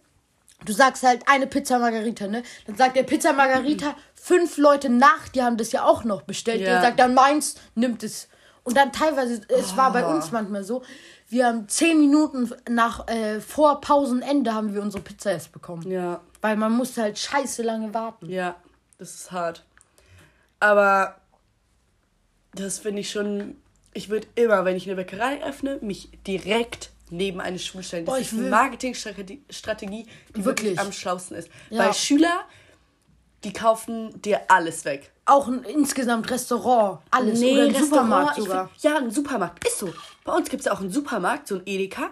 du 0.64 0.72
sagst 0.72 1.02
halt 1.02 1.22
eine 1.26 1.46
Pizza 1.46 1.78
Margarita, 1.78 2.26
ne? 2.26 2.42
Dann 2.66 2.76
sagt 2.76 2.96
der 2.96 3.02
Pizza 3.04 3.32
Margarita, 3.32 3.94
fünf 4.14 4.56
Leute 4.58 4.88
nach 4.88 5.28
dir 5.28 5.44
haben 5.44 5.56
das 5.56 5.72
ja 5.72 5.84
auch 5.84 6.04
noch 6.04 6.22
bestellt. 6.22 6.60
Ja. 6.62 6.66
Der 6.72 6.80
sagt 6.82 6.98
dann 7.00 7.14
meins, 7.14 7.56
nimmt 7.74 8.02
es. 8.02 8.28
Und 8.62 8.76
dann 8.76 8.92
teilweise, 8.92 9.40
es 9.48 9.76
war 9.76 9.92
bei 9.92 10.04
Oh. 10.06 10.10
uns 10.10 10.30
manchmal 10.32 10.64
so, 10.64 10.82
wir 11.30 11.46
haben 11.46 11.68
zehn 11.68 11.98
Minuten 12.00 12.52
nach, 12.68 13.06
äh, 13.08 13.40
vor 13.40 13.80
Pausenende 13.80 14.52
haben 14.52 14.74
wir 14.74 14.82
unsere 14.82 15.02
Pizza 15.02 15.30
erst 15.32 15.52
bekommen. 15.52 15.88
Ja, 15.90 16.20
Weil 16.40 16.56
man 16.56 16.72
musste 16.76 17.02
halt 17.02 17.18
scheiße 17.18 17.62
lange 17.62 17.94
warten. 17.94 18.28
ja, 18.28 18.56
das 18.98 19.14
ist 19.14 19.32
hart. 19.32 19.64
Aber 20.58 21.16
das 22.52 22.78
finde 22.80 23.00
ich 23.00 23.10
schon. 23.10 23.56
Ich 23.94 24.08
würde 24.10 24.26
immer, 24.34 24.64
wenn 24.64 24.76
ich 24.76 24.86
eine 24.86 24.96
Bäckerei 24.96 25.42
öffne, 25.42 25.78
mich 25.80 26.10
direkt 26.26 26.90
neben 27.10 27.40
eine 27.40 27.58
Schule 27.58 27.82
stellen. 27.82 28.04
Das 28.04 28.14
Boah, 28.14 28.20
ist 28.20 28.32
eine 28.32 28.48
Marketingstrategie, 28.48 29.42
Strategie, 29.50 30.06
die 30.36 30.44
wirklich. 30.44 30.70
Wirklich. 30.72 30.80
am 30.80 30.92
schlausten 30.92 31.36
ist. 31.36 31.48
Ja. 31.70 31.84
Weil 31.86 31.94
Schüler, 31.94 32.44
die 33.44 33.52
kaufen 33.52 34.20
dir 34.22 34.40
alles 34.48 34.84
weg. 34.84 35.10
Auch 35.24 35.46
ein 35.48 35.62
insgesamt 35.64 36.30
Restaurant, 36.30 37.00
alles. 37.10 37.42
Oder 37.42 37.62
ein 37.66 37.74
Supermarkt 37.74 38.36
sogar. 38.36 38.68
Find, 38.68 38.82
ja, 38.82 38.96
ein 38.96 39.10
Supermarkt. 39.10 39.66
Ist 39.66 39.78
so. 39.78 39.92
Bei 40.24 40.32
uns 40.34 40.50
gibt 40.50 40.60
es 40.62 40.68
auch 40.68 40.80
einen 40.80 40.90
Supermarkt, 40.90 41.48
so 41.48 41.56
ein 41.56 41.62
Edeka. 41.66 42.10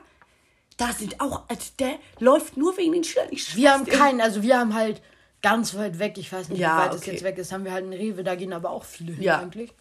Da 0.77 0.93
sind 0.93 1.21
auch, 1.21 1.43
also 1.49 1.71
der 1.79 1.95
läuft 2.21 2.57
nur 2.57 2.77
wegen 2.77 2.93
den 2.93 3.05
Schülern. 3.05 3.29
Ich 3.31 3.57
Wir 3.57 3.73
haben 3.73 3.85
keinen, 3.85 4.21
also 4.21 4.43
wir 4.43 4.59
haben 4.59 4.75
halt 4.75 5.03
ganz 5.43 5.75
weit 5.77 5.99
weg, 5.99 6.17
ich 6.19 6.33
weiß 6.33 6.49
nicht, 6.51 6.61
Ja, 6.61 6.77
wie 6.77 6.83
weit 6.87 6.95
es 6.95 7.03
okay. 7.03 7.13
jetzt 7.13 7.25
weg 7.25 7.39
ist, 7.39 7.53
haben 7.53 7.65
wir 7.65 7.73
halt 7.73 7.85
einen 7.85 7.93
Rewe, 7.93 8.23
da 8.23 8.35
gehen 8.37 8.53
aber 8.53 8.71
auch 8.71 8.85
viele 8.85 9.13
hin 9.13 9.23
Ja. 9.23 9.39
eigentlich. 9.39 9.73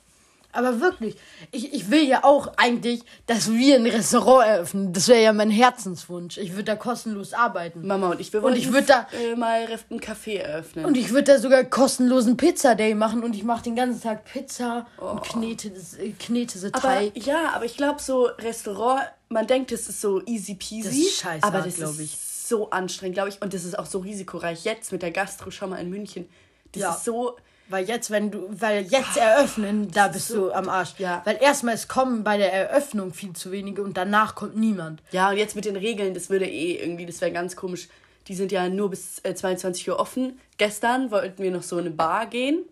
Aber 0.58 0.82
wirklich, 0.82 1.16
ich, 1.52 1.72
ich 1.74 1.92
will 1.92 2.04
ja 2.08 2.24
auch 2.24 2.52
eigentlich, 2.58 3.02
dass 3.28 3.52
wir 3.52 3.76
ein 3.76 3.86
Restaurant 3.86 4.48
eröffnen. 4.48 4.92
Das 4.92 5.08
wäre 5.08 5.22
ja 5.22 5.32
mein 5.34 5.52
Herzenswunsch. 5.52 6.38
Ich 6.40 6.52
würde 6.54 6.64
da 6.64 6.76
kostenlos 6.76 7.34
arbeiten. 7.34 7.86
Mama 7.86 8.10
und 8.10 8.20
ich, 8.20 8.34
wir 8.34 8.40
Und 8.40 8.46
wollen 8.46 8.56
ich 8.56 8.72
würd 8.74 8.90
da- 8.90 9.08
äh, 9.12 9.36
mal 9.36 9.68
ein 9.92 10.00
Café 10.00 10.40
eröffnen. 10.40 10.86
Und 10.86 10.98
ich 10.98 11.12
würde 11.12 11.34
da 11.34 11.40
sogar 11.40 11.64
kostenlosen 11.64 12.38
Pizza 12.38 12.74
Day 12.74 12.96
machen 12.96 13.24
und 13.24 13.36
ich 13.36 13.44
mache 13.44 13.64
den 13.64 13.76
ganzen 13.76 14.02
Tag 14.02 14.26
Pizza 14.26 14.88
und 14.98 15.22
knete, 15.22 15.68
äh, 16.00 16.12
knete 16.18 16.58
sie 16.58 16.68
aber, 16.74 16.82
Teig. 16.82 17.26
ja, 17.26 17.52
aber 17.54 17.66
ich 17.66 17.78
glaube, 17.78 18.02
so 18.02 18.26
Restaurant, 18.26 19.02
man 19.30 19.46
denkt, 19.46 19.72
das 19.72 19.82
ist 19.88 20.02
so 20.02 20.22
easy 20.26 20.56
peasy. 20.56 20.84
Das 20.84 20.94
ist 20.98 21.20
scheiße 21.20 21.44
aber 21.46 21.62
das 21.62 21.76
glaub 21.76 21.92
ist 21.92 22.00
ich. 22.00 22.18
so 22.48 22.70
anstrengend, 22.72 23.14
glaube 23.16 23.30
ich. 23.30 23.42
Und 23.42 23.54
das 23.54 23.64
ist 23.64 23.78
auch 23.78 23.86
so 23.86 24.00
risikoreich. 24.00 24.64
Jetzt 24.64 24.92
mit 24.92 25.02
der 25.04 25.12
Gastro, 25.12 25.52
schau 25.52 25.68
mal 25.68 25.78
in 25.78 25.90
München. 25.92 26.28
Das 26.72 26.82
Ja. 26.82 26.92
ist 26.94 27.06
so. 27.06 27.36
Weil 27.70 27.86
jetzt, 27.86 28.12
wenn 28.12 28.32
du, 28.32 28.48
weil 28.50 28.84
jetzt 28.86 29.18
eröffnen, 29.18 29.92
da 29.92 30.08
bist 30.08 30.30
du 30.30 30.52
am 30.52 30.70
Arsch. 30.70 30.94
Ja. 31.00 31.22
Weil 31.26 31.38
erstmal 31.42 31.74
es 31.76 31.88
kommen 31.88 32.24
bei 32.24 32.38
der 32.38 32.54
Eröffnung 32.54 33.14
viel 33.14 33.34
zu 33.34 33.52
wenige 33.52 33.84
und 33.84 33.98
danach 33.98 34.36
kommt 34.36 34.56
niemand. 34.56 35.04
Ja, 35.12 35.30
und 35.30 35.38
jetzt 35.38 35.56
mit 35.56 35.66
den 35.66 35.76
Regeln, 35.76 36.14
das 36.14 36.30
würde 36.30 36.46
eh 36.46 36.76
irgendwie, 36.82 37.06
das 37.06 37.20
wäre 37.20 37.32
ganz 37.32 37.56
komisch. 37.58 37.90
Die 38.28 38.36
sind 38.36 38.52
ja 38.52 38.70
nur 38.70 38.90
bis 38.90 39.20
äh, 39.24 39.36
22 39.36 39.90
Uhr 39.90 40.00
offen. 40.00 40.40
Gestern 40.58 41.12
wollten 41.12 41.42
wir 41.44 41.52
noch 41.52 41.64
so 41.64 41.78
in 41.78 41.86
eine 41.88 41.96
Bar 41.96 42.26
gehen. 42.28 42.64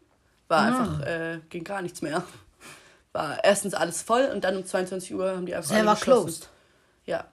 War 0.48 0.60
Ah. 0.62 0.68
einfach, 0.68 1.02
äh, 1.06 1.40
ging 1.50 1.64
gar 1.64 1.82
nichts 1.82 2.02
mehr. 2.02 2.24
War 3.14 3.44
erstens 3.44 3.74
alles 3.74 4.02
voll 4.02 4.30
und 4.34 4.44
dann 4.44 4.58
um 4.58 4.66
22 4.66 5.14
Uhr 5.16 5.30
haben 5.36 5.46
die 5.46 5.56
einfach 5.56 5.70
Selber 5.70 5.90
alle 5.92 6.00
geschlossen. 6.00 6.24
closed. 6.26 6.50
Ja. 7.06 7.26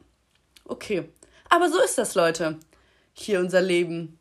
Okay. 0.64 1.08
Aber 1.48 1.68
so 1.68 1.80
ist 1.82 1.98
das, 1.98 2.14
Leute. 2.14 2.56
Hier 3.12 3.40
unser 3.40 3.60
Leben. 3.60 4.18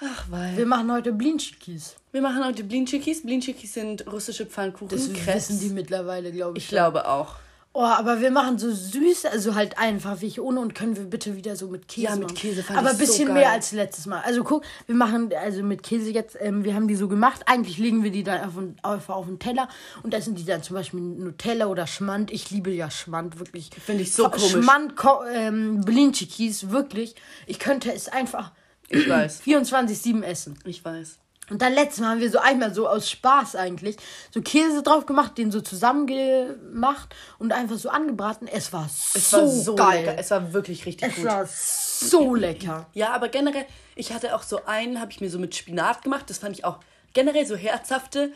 Ach, 0.00 0.24
weil. 0.30 0.56
Wir 0.56 0.66
machen 0.66 0.92
heute 0.92 1.12
Blinchikis. 1.12 1.96
Wir 2.12 2.22
machen 2.22 2.44
heute 2.44 2.64
Blinchikis. 2.64 3.22
Blinchikis 3.22 3.74
sind 3.74 4.06
russische 4.10 4.46
Pfannkuchen. 4.46 4.88
Das 4.96 5.12
Krebs. 5.12 5.50
wissen 5.50 5.60
die 5.60 5.70
mittlerweile, 5.70 6.30
glaube 6.32 6.56
ich. 6.58 6.64
Ich 6.64 6.68
glaube 6.70 7.08
auch. 7.08 7.34
Oh, 7.74 7.82
aber 7.82 8.20
wir 8.20 8.30
machen 8.32 8.58
so 8.58 8.72
süß, 8.72 9.26
also 9.26 9.54
halt 9.54 9.78
einfach 9.78 10.20
wie 10.20 10.26
ich 10.26 10.40
ohne 10.40 10.58
und 10.58 10.74
können 10.74 10.96
wir 10.96 11.04
bitte 11.04 11.36
wieder 11.36 11.54
so 11.54 11.68
mit 11.68 11.86
Käse 11.86 12.06
Ja, 12.08 12.16
mit. 12.16 12.34
Käse 12.34 12.62
fand 12.64 12.78
Aber 12.78 12.88
ein 12.88 12.96
so 12.96 13.00
bisschen 13.00 13.26
geil. 13.26 13.34
mehr 13.36 13.52
als 13.52 13.70
letztes 13.72 14.06
Mal. 14.06 14.20
Also 14.22 14.42
guck, 14.42 14.64
wir 14.86 14.94
machen 14.96 15.30
also 15.40 15.62
mit 15.62 15.82
Käse 15.84 16.10
jetzt, 16.10 16.36
ähm, 16.40 16.64
wir 16.64 16.74
haben 16.74 16.88
die 16.88 16.96
so 16.96 17.06
gemacht. 17.08 17.42
Eigentlich 17.46 17.78
legen 17.78 18.02
wir 18.02 18.10
die 18.10 18.24
dann 18.24 18.40
auf, 18.48 18.54
den- 18.54 18.76
auf, 18.82 19.08
auf 19.10 19.26
den 19.26 19.38
Teller 19.38 19.68
und 20.02 20.12
essen 20.14 20.34
die 20.34 20.44
dann 20.44 20.62
zum 20.62 20.74
Beispiel 20.74 20.98
Nutella 20.98 21.66
oder 21.66 21.86
Schmand. 21.86 22.32
Ich 22.32 22.50
liebe 22.50 22.70
ja 22.72 22.90
Schmand, 22.90 23.38
wirklich. 23.38 23.70
Finde 23.84 24.02
ich 24.02 24.12
so 24.12 24.28
komisch. 24.28 24.50
Schmand, 24.50 24.94
ähm, 25.32 25.82
Blinchikis, 25.82 26.70
wirklich. 26.70 27.14
Ich 27.46 27.58
könnte 27.60 27.92
es 27.92 28.08
einfach 28.08 28.50
Ich 28.88 29.08
weiß. 29.08 29.42
24-7 29.42 30.22
essen. 30.22 30.58
Ich 30.64 30.84
weiß. 30.84 31.18
Und 31.50 31.62
dann 31.62 31.72
letztes 31.72 32.00
Mal 32.00 32.10
haben 32.10 32.20
wir 32.20 32.30
so 32.30 32.38
einmal 32.38 32.74
so 32.74 32.86
aus 32.86 33.10
Spaß 33.10 33.56
eigentlich 33.56 33.96
so 34.30 34.42
Käse 34.42 34.82
drauf 34.82 35.06
gemacht, 35.06 35.38
den 35.38 35.50
so 35.50 35.62
zusammengemacht 35.62 37.14
und 37.38 37.52
einfach 37.52 37.76
so 37.78 37.88
angebraten. 37.88 38.46
Es 38.48 38.72
war 38.72 38.86
Es 38.86 39.30
so, 39.30 39.36
war 39.38 39.48
so 39.48 39.74
geil. 39.74 40.04
lecker. 40.04 40.18
Es 40.18 40.30
war 40.30 40.52
wirklich 40.52 40.84
richtig 40.84 41.08
Es 41.08 41.16
gut. 41.16 41.24
war 41.24 41.46
so 41.46 42.34
lecker. 42.34 42.86
Ja, 42.92 43.12
aber 43.12 43.28
generell, 43.28 43.64
ich 43.94 44.12
hatte 44.12 44.34
auch 44.34 44.42
so 44.42 44.64
einen, 44.66 45.00
habe 45.00 45.10
ich 45.10 45.20
mir 45.22 45.30
so 45.30 45.38
mit 45.38 45.54
Spinat 45.54 46.02
gemacht. 46.02 46.28
Das 46.28 46.38
fand 46.38 46.54
ich 46.56 46.64
auch 46.66 46.80
generell 47.14 47.46
so 47.46 47.56
herzhafte. 47.56 48.32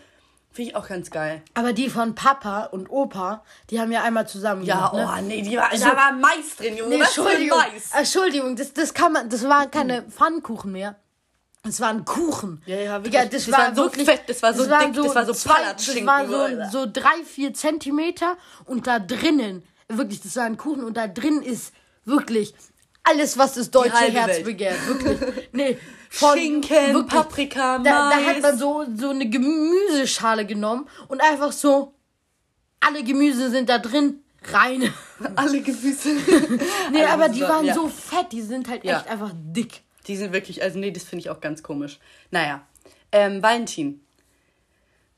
Finde 0.52 0.70
ich 0.70 0.76
auch 0.76 0.86
ganz 0.86 1.10
geil. 1.10 1.42
Aber 1.54 1.72
die 1.72 1.88
von 1.88 2.14
Papa 2.14 2.64
und 2.64 2.90
Opa, 2.90 3.42
die 3.70 3.80
haben 3.80 3.90
ja 3.90 4.02
einmal 4.02 4.28
zusammen 4.28 4.64
Ja, 4.64 4.88
gemacht. 4.90 4.94
Ne? 4.94 5.10
oh 5.18 5.22
nee, 5.22 5.42
die 5.42 5.56
war, 5.56 5.70
Also- 5.70 5.86
da 5.86 5.96
war 5.96 6.12
Mais 6.12 6.56
drin, 6.58 6.76
Junge. 6.76 6.96
Nee, 6.96 7.00
Was 7.02 7.16
Entschuldigung, 7.16 7.58
Mais? 7.58 7.90
Entschuldigung, 7.92 8.56
das, 8.56 8.72
das 8.74 8.92
kann 8.92 9.12
man, 9.12 9.28
das 9.30 9.44
waren 9.48 9.70
keine 9.70 10.02
Pfannkuchen 10.02 10.72
mehr. 10.72 10.96
Es 11.66 11.80
waren 11.80 12.04
Kuchen. 12.04 12.60
Ja, 12.66 12.76
ja, 12.76 12.92
wirklich. 13.04 13.12
Digga, 13.12 13.24
das, 13.26 13.46
Das 13.46 13.52
war 13.52 13.74
so 13.74 13.82
wirklich, 13.84 14.04
fett, 14.08 14.22
das 14.26 14.42
war 14.42 14.52
so 14.52 14.68
waren 14.68 14.92
dick, 14.92 15.02
das 15.04 15.14
war 15.14 15.24
so 15.24 15.32
zwei, 15.32 15.72
Das 15.72 16.04
war 16.04 16.26
so, 16.26 16.70
so 16.84 16.86
drei, 16.92 17.22
vier 17.24 17.54
Zentimeter 17.54 18.36
und 18.64 18.86
da 18.88 18.98
drinnen, 18.98 19.62
wirklich, 19.88 20.20
das 20.20 20.34
war 20.36 20.44
ein 20.44 20.56
Kuchen 20.56 20.82
und 20.84 20.96
da 20.96 21.06
drin 21.06 21.40
ist 21.40 21.72
wirklich 22.04 22.52
alles, 23.04 23.38
was 23.38 23.54
das 23.54 23.70
deutsche 23.70 23.94
Herz 23.96 24.28
Welt. 24.28 24.44
begehrt. 24.44 24.86
Wirklich. 24.88 25.48
Nee, 25.52 25.78
von, 26.14 26.36
Schinken, 26.38 27.06
Paprika, 27.06 27.78
da, 27.78 28.10
da 28.10 28.16
Mais. 28.16 28.26
hat 28.26 28.42
man 28.42 28.58
so, 28.58 28.84
so 28.94 29.08
eine 29.10 29.28
Gemüseschale 29.30 30.44
genommen 30.44 30.86
und 31.08 31.22
einfach 31.22 31.52
so, 31.52 31.94
alle 32.80 33.02
Gemüse 33.02 33.50
sind 33.50 33.68
da 33.70 33.78
drin, 33.78 34.20
rein. 34.52 34.92
Alle 35.36 35.60
Gemüse. 35.62 36.10
Nee, 36.92 37.04
aber 37.04 37.28
die 37.28 37.40
war- 37.42 37.48
waren 37.50 37.64
ja. 37.64 37.74
so 37.74 37.88
fett, 37.88 38.32
die 38.32 38.42
sind 38.42 38.68
halt 38.68 38.84
Ja. 38.84 38.98
echt 38.98 39.08
einfach 39.08 39.30
dick. 39.34 39.82
Die 40.08 40.16
sind 40.16 40.32
wirklich, 40.32 40.62
also 40.62 40.78
nee, 40.80 40.90
das 40.90 41.04
finde 41.04 41.20
ich 41.20 41.30
auch 41.30 41.40
ganz 41.40 41.62
komisch. 41.62 41.98
Naja, 42.32 42.60
ähm, 43.12 43.40
Valentin. 43.42 44.04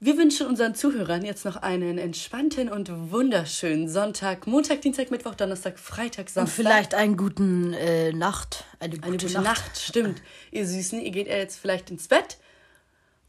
Wir 0.00 0.18
wünschen 0.18 0.46
unseren 0.46 0.74
Zuhörern 0.74 1.24
jetzt 1.24 1.44
noch 1.44 1.57
einen 1.57 1.96
entspannten 1.98 2.68
und 2.68 2.90
wunderschönen 3.11 3.88
Sonntag, 3.88 4.46
Montag, 4.46 4.83
Dienstag, 4.83 5.11
Mittwoch, 5.11 5.35
Donnerstag, 5.35 5.78
Freitag, 5.78 6.26
Und 6.26 6.30
Samstag. 6.30 6.54
vielleicht 6.57 6.94
einen 6.94 7.16
guten 7.16 7.72
äh, 7.72 8.12
Nacht. 8.12 8.64
Eine 8.80 8.96
gute, 8.96 9.07
Eine 9.07 9.16
gute 9.16 9.33
Nacht. 9.35 9.44
Nacht. 9.44 9.78
stimmt. 9.80 10.20
Ihr 10.50 10.66
Süßen, 10.66 11.00
ihr 11.00 11.11
geht 11.11 11.28
jetzt 11.28 11.59
vielleicht 11.59 11.90
ins 11.90 12.09
Bett 12.09 12.37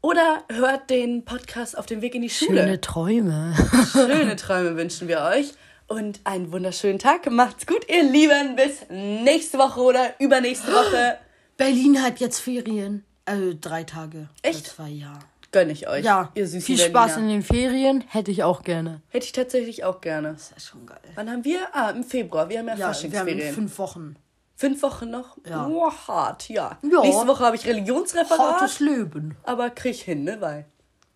oder 0.02 0.44
hört 0.52 0.90
den 0.90 1.24
Podcast 1.24 1.78
auf 1.78 1.86
dem 1.86 2.02
Weg 2.02 2.14
in 2.14 2.22
die 2.22 2.30
Schule. 2.30 2.60
Schöne 2.62 2.80
Träume. 2.80 3.54
Schöne 3.92 4.36
Träume 4.36 4.76
wünschen 4.76 5.08
wir 5.08 5.20
euch 5.22 5.52
und 5.86 6.20
einen 6.24 6.52
wunderschönen 6.52 6.98
Tag. 6.98 7.30
Macht's 7.30 7.66
gut, 7.66 7.88
ihr 7.88 8.02
Lieben. 8.02 8.54
Bis 8.56 8.84
nächste 8.90 9.56
Woche 9.58 9.80
oder 9.80 10.14
übernächste 10.18 10.70
Woche. 10.72 11.16
Berlin 11.56 12.02
hat 12.02 12.20
jetzt 12.20 12.40
Ferien. 12.40 13.04
Also 13.24 13.54
drei 13.58 13.82
Tage. 13.84 14.28
Echt? 14.42 14.66
Zwei, 14.66 14.88
ja. 14.90 15.18
Gönn 15.52 15.70
ich 15.70 15.88
euch. 15.88 16.04
Ja, 16.04 16.30
ihr 16.34 16.46
süßen 16.46 16.60
viel 16.62 16.78
Spaß 16.78 17.14
Berliner. 17.14 17.18
in 17.34 17.40
den 17.40 17.42
Ferien. 17.42 18.04
Hätte 18.08 18.30
ich 18.30 18.42
auch 18.42 18.62
gerne. 18.62 19.00
Hätte 19.08 19.26
ich 19.26 19.32
tatsächlich 19.32 19.84
auch 19.84 20.00
gerne. 20.00 20.32
Das 20.32 20.52
ist 20.56 20.66
schon 20.66 20.86
geil. 20.86 20.98
Wann 21.14 21.30
haben 21.30 21.44
wir? 21.44 21.60
Ah, 21.72 21.90
im 21.90 22.04
Februar. 22.04 22.48
Wir 22.48 22.58
haben 22.58 22.66
ja, 22.68 22.74
Ja, 22.74 22.78
wir 22.78 22.84
haben 22.86 22.94
Faschingsferien. 22.94 23.54
fünf 23.54 23.78
Wochen. 23.78 24.16
Fünf 24.56 24.82
Wochen 24.82 25.10
noch? 25.10 25.36
Ja. 25.48 25.66
Oh, 25.66 25.90
hart, 25.90 26.48
ja. 26.48 26.78
Ja. 26.82 27.00
Nächste 27.00 27.26
Woche 27.26 27.44
habe 27.44 27.56
ich 27.56 27.66
Religionsreferat, 27.66 28.38
Hartes 28.60 28.80
Leben. 28.80 29.36
aber 29.42 29.70
krieg 29.70 29.92
ich 29.92 30.02
hin, 30.02 30.24
ne? 30.24 30.40
Weil. 30.40 30.64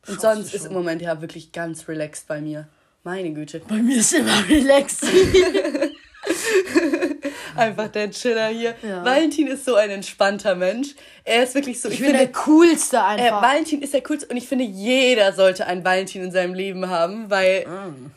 Und 0.06 0.20
Schaffst 0.20 0.20
sonst 0.22 0.54
ist 0.54 0.66
im 0.66 0.72
Moment 0.74 1.00
ja 1.02 1.20
wirklich 1.20 1.50
ganz 1.52 1.88
relaxed 1.88 2.26
bei 2.28 2.40
mir. 2.40 2.68
Meine 3.02 3.32
Güte. 3.32 3.60
Bei 3.66 3.76
mir 3.76 3.98
ist 3.98 4.12
immer 4.12 4.46
relaxed. 4.48 5.04
Einfach 7.56 7.88
der 7.88 8.10
Chiller 8.10 8.48
hier. 8.48 8.74
Ja. 8.82 9.04
Valentin 9.04 9.46
ist 9.48 9.64
so 9.64 9.74
ein 9.74 9.90
entspannter 9.90 10.54
Mensch. 10.54 10.94
Er 11.24 11.42
ist 11.44 11.54
wirklich 11.54 11.80
so. 11.80 11.88
Ich 11.88 11.94
Ich, 11.94 12.00
bin 12.00 12.10
der 12.12 12.20
finde, 12.20 12.32
coolste 12.38 12.96
äh, 12.96 13.00
einfach. 13.00 13.42
Valentin 13.42 13.82
ist 13.82 13.92
der 13.94 14.02
coolste 14.02 14.26
und 14.28 14.36
ich 14.36 14.48
finde, 14.48 14.64
jeder 14.64 15.32
sollte 15.32 15.66
einen 15.66 15.84
Valentin 15.84 16.22
in 16.22 16.32
seinem 16.32 16.54
Leben 16.54 16.88
haben, 16.88 17.28
weil 17.30 17.66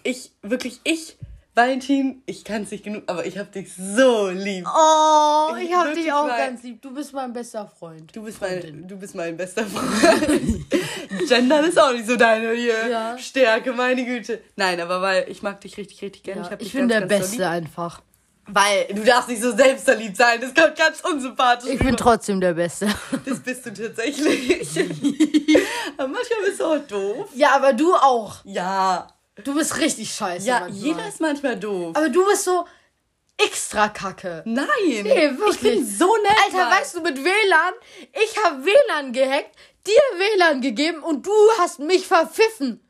ich 0.04 0.32
wirklich, 0.42 0.80
ich 0.84 1.18
Valentin, 1.56 2.24
ich 2.26 2.44
kann 2.46 2.64
es 2.64 2.72
nicht 2.72 2.84
genug, 2.84 3.04
aber 3.06 3.28
ich 3.28 3.38
hab 3.38 3.52
dich 3.52 3.72
so 3.76 4.28
lieb. 4.30 4.66
Oh, 4.68 5.56
ich, 5.56 5.70
Ich 5.70 5.76
hab 5.76 5.94
dich 5.94 6.12
auch 6.12 6.26
mein- 6.28 6.38
ganz 6.48 6.64
lieb. 6.64 6.82
Du 6.82 6.92
bist 6.92 7.14
mein 7.14 7.32
bester 7.32 7.72
Freund. 7.78 8.16
Du 8.16 8.24
bist, 8.24 8.42
mein, 8.42 8.88
du 8.88 8.98
bist 8.98 9.14
mein 9.14 9.38
bester 9.38 9.64
Freund. 9.68 10.66
Gendern 11.30 11.66
ist 11.66 11.80
auch 11.80 11.92
nicht 11.92 12.08
so 12.08 12.16
deine 12.16 12.54
hier 12.54 12.88
Ja. 12.90 13.18
Stärke, 13.20 13.72
meine 13.74 14.04
Güte. 14.04 14.42
Nein, 14.56 14.80
aber 14.82 15.00
weil 15.04 15.26
ich 15.30 15.44
mag 15.44 15.62
dich 15.62 15.78
richtig, 15.78 16.02
richtig 16.02 16.24
gerne. 16.24 16.42
Ja, 16.42 16.50
ich 16.58 16.68
ich 16.68 16.74
bin 16.74 16.88
ganz, 16.88 17.08
der 17.08 17.08
ganz 17.20 17.30
Beste 17.30 17.48
einfach. 17.48 18.02
Weil 18.48 18.88
du 18.88 19.04
darfst 19.04 19.30
nicht 19.30 19.42
so 19.42 19.56
selbstverliebt 19.56 20.18
sein. 20.18 20.42
Das 20.42 20.54
kommt 20.54 20.78
ganz 20.78 21.00
unsympathisch. 21.02 21.70
Ich 21.72 21.80
bin 21.80 21.96
trotzdem 21.96 22.42
der 22.42 22.54
Beste. 22.54 22.88
Das 23.26 23.40
bist 23.40 23.66
du 23.66 23.74
tatsächlich. 23.74 24.68
manchmal 25.98 26.44
bist 26.46 26.60
du 26.60 26.66
auch 26.66 26.80
doof. 26.80 27.30
Ja, 27.34 27.56
aber 27.56 27.72
du 27.74 27.96
auch. 27.96 28.38
Ja. 28.44 29.08
Du 29.44 29.56
bist 29.56 29.78
richtig 29.78 30.14
scheiße. 30.14 30.46
Ja, 30.46 30.62
manchmal. 30.62 30.84
jeder 30.84 31.08
ist 31.08 31.22
manchmal 31.22 31.58
doof. 31.58 31.96
Aber 31.96 32.10
du 32.10 32.26
bist 32.26 32.44
so 32.44 32.66
extra 33.38 33.88
kacke. 33.90 34.44
Nein. 34.46 34.68
Nee, 34.88 35.32
wirklich. 35.38 35.56
Ich 35.56 35.62
bin 35.62 35.88
so 35.88 36.14
nett. 36.18 36.38
Alter, 36.46 36.70
Mann. 36.70 36.80
weißt 36.80 36.96
du, 36.96 37.02
mit 37.02 37.18
WLAN, 37.24 37.74
ich 38.24 38.44
habe 38.44 38.66
WLAN 38.66 39.14
gehackt, 39.14 39.56
dir 39.88 40.20
WLAN 40.20 40.62
gegeben 40.62 41.02
und 41.02 41.26
du 41.26 41.32
hast 41.60 41.80
mich 41.80 42.06
verpfiffen. 42.08 42.82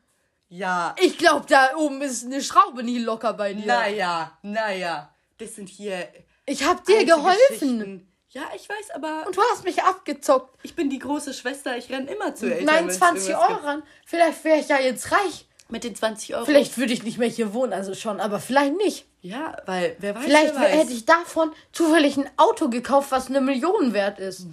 Ja. 0.49 0.95
Ich 0.99 1.17
glaube, 1.17 1.45
da 1.47 1.75
oben 1.77 2.01
ist 2.01 2.25
eine 2.25 2.41
Schraube 2.41 2.83
nie 2.83 2.99
locker 2.99 3.33
bei 3.33 3.53
dir. 3.53 3.65
Naja, 3.65 4.37
naja. 4.41 5.12
Das 5.43 5.55
sind 5.55 5.67
hier. 5.67 6.07
Ich 6.45 6.63
habe 6.63 6.81
dir 6.87 7.05
geholfen. 7.05 8.09
Ja, 8.29 8.43
ich 8.55 8.67
weiß, 8.67 8.91
aber 8.95 9.25
Und 9.27 9.37
du 9.37 9.41
hast 9.51 9.63
mich 9.63 9.83
abgezockt. 9.83 10.57
ich 10.63 10.75
bin 10.75 10.89
die 10.89 10.99
große 10.99 11.33
Schwester. 11.33 11.77
Ich 11.77 11.91
renn 11.91 12.07
immer 12.07 12.33
zu 12.33 12.47
Eltern. 12.47 12.65
Nein, 12.65 12.87
wenn's 12.87 12.97
20 12.97 13.29
irgendwas 13.29 13.49
Euro 13.49 13.59
ran. 13.65 13.83
Vielleicht 14.05 14.43
wäre 14.43 14.59
ich 14.59 14.69
ja 14.69 14.79
jetzt 14.79 15.11
reich. 15.11 15.47
Mit 15.69 15.83
den 15.83 15.95
20 15.95 16.35
Euro. 16.35 16.45
Vielleicht 16.45 16.77
würde 16.77 16.93
ich 16.93 17.03
nicht 17.03 17.17
mehr 17.17 17.29
hier 17.29 17.53
wohnen, 17.53 17.73
also 17.73 17.93
schon, 17.93 18.19
aber 18.19 18.39
vielleicht 18.39 18.75
nicht. 18.77 19.05
Ja, 19.21 19.55
weil 19.65 19.95
wer 19.99 20.15
weiß. 20.15 20.23
Vielleicht 20.23 20.55
wer 20.55 20.61
weiß. 20.61 20.75
hätte 20.77 20.93
ich 20.93 21.05
davon 21.05 21.51
zufällig 21.71 22.17
ein 22.17 22.29
Auto 22.37 22.69
gekauft, 22.69 23.11
was 23.11 23.27
eine 23.27 23.41
Million 23.41 23.93
wert 23.93 24.19
ist. 24.19 24.47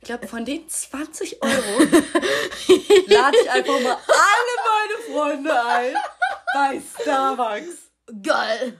Ich 0.00 0.06
glaube, 0.06 0.26
von 0.26 0.44
den 0.44 0.68
20 0.68 1.42
Euro 1.42 1.52
lade 3.06 3.36
ich 3.42 3.50
einfach 3.50 3.80
mal 3.80 3.96
alle 3.96 4.56
meine 4.66 5.12
Freunde 5.12 5.64
ein 5.64 5.94
bei 6.54 6.82
Starbucks. 7.02 7.90
Geil. 8.22 8.78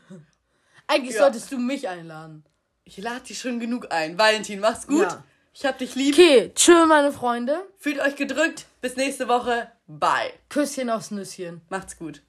Eigentlich 0.91 1.15
Ja. 1.15 1.23
solltest 1.23 1.53
du 1.53 1.59
mich 1.59 1.89
einladen. 1.89 2.45
Ich 2.85 2.99
lade 2.99 3.23
die 3.29 3.35
schon 3.37 3.61
genug 3.61 3.93
ein. 3.93 4.19
Valentin, 4.19 4.59
mach's 4.61 4.87
gut. 4.89 5.03
Ja. 5.03 5.25
Ich 5.55 5.65
hab 5.65 5.79
dich 5.79 5.95
lieb. 5.95 6.15
Okay, 6.15 6.51
tschö, 6.55 6.87
meine 6.87 7.13
Freunde. 7.13 7.63
Fühlt 7.79 8.01
euch 8.01 8.17
gedrückt. 8.17 8.67
Bis 8.81 8.97
nächste 8.97 9.29
Woche. 9.29 9.71
Bye. 9.87 10.33
Küsschen 10.49 10.91
aufs 10.91 11.11
Nüsschen. 11.13 11.61
Macht's 11.69 11.97
gut. 11.97 12.23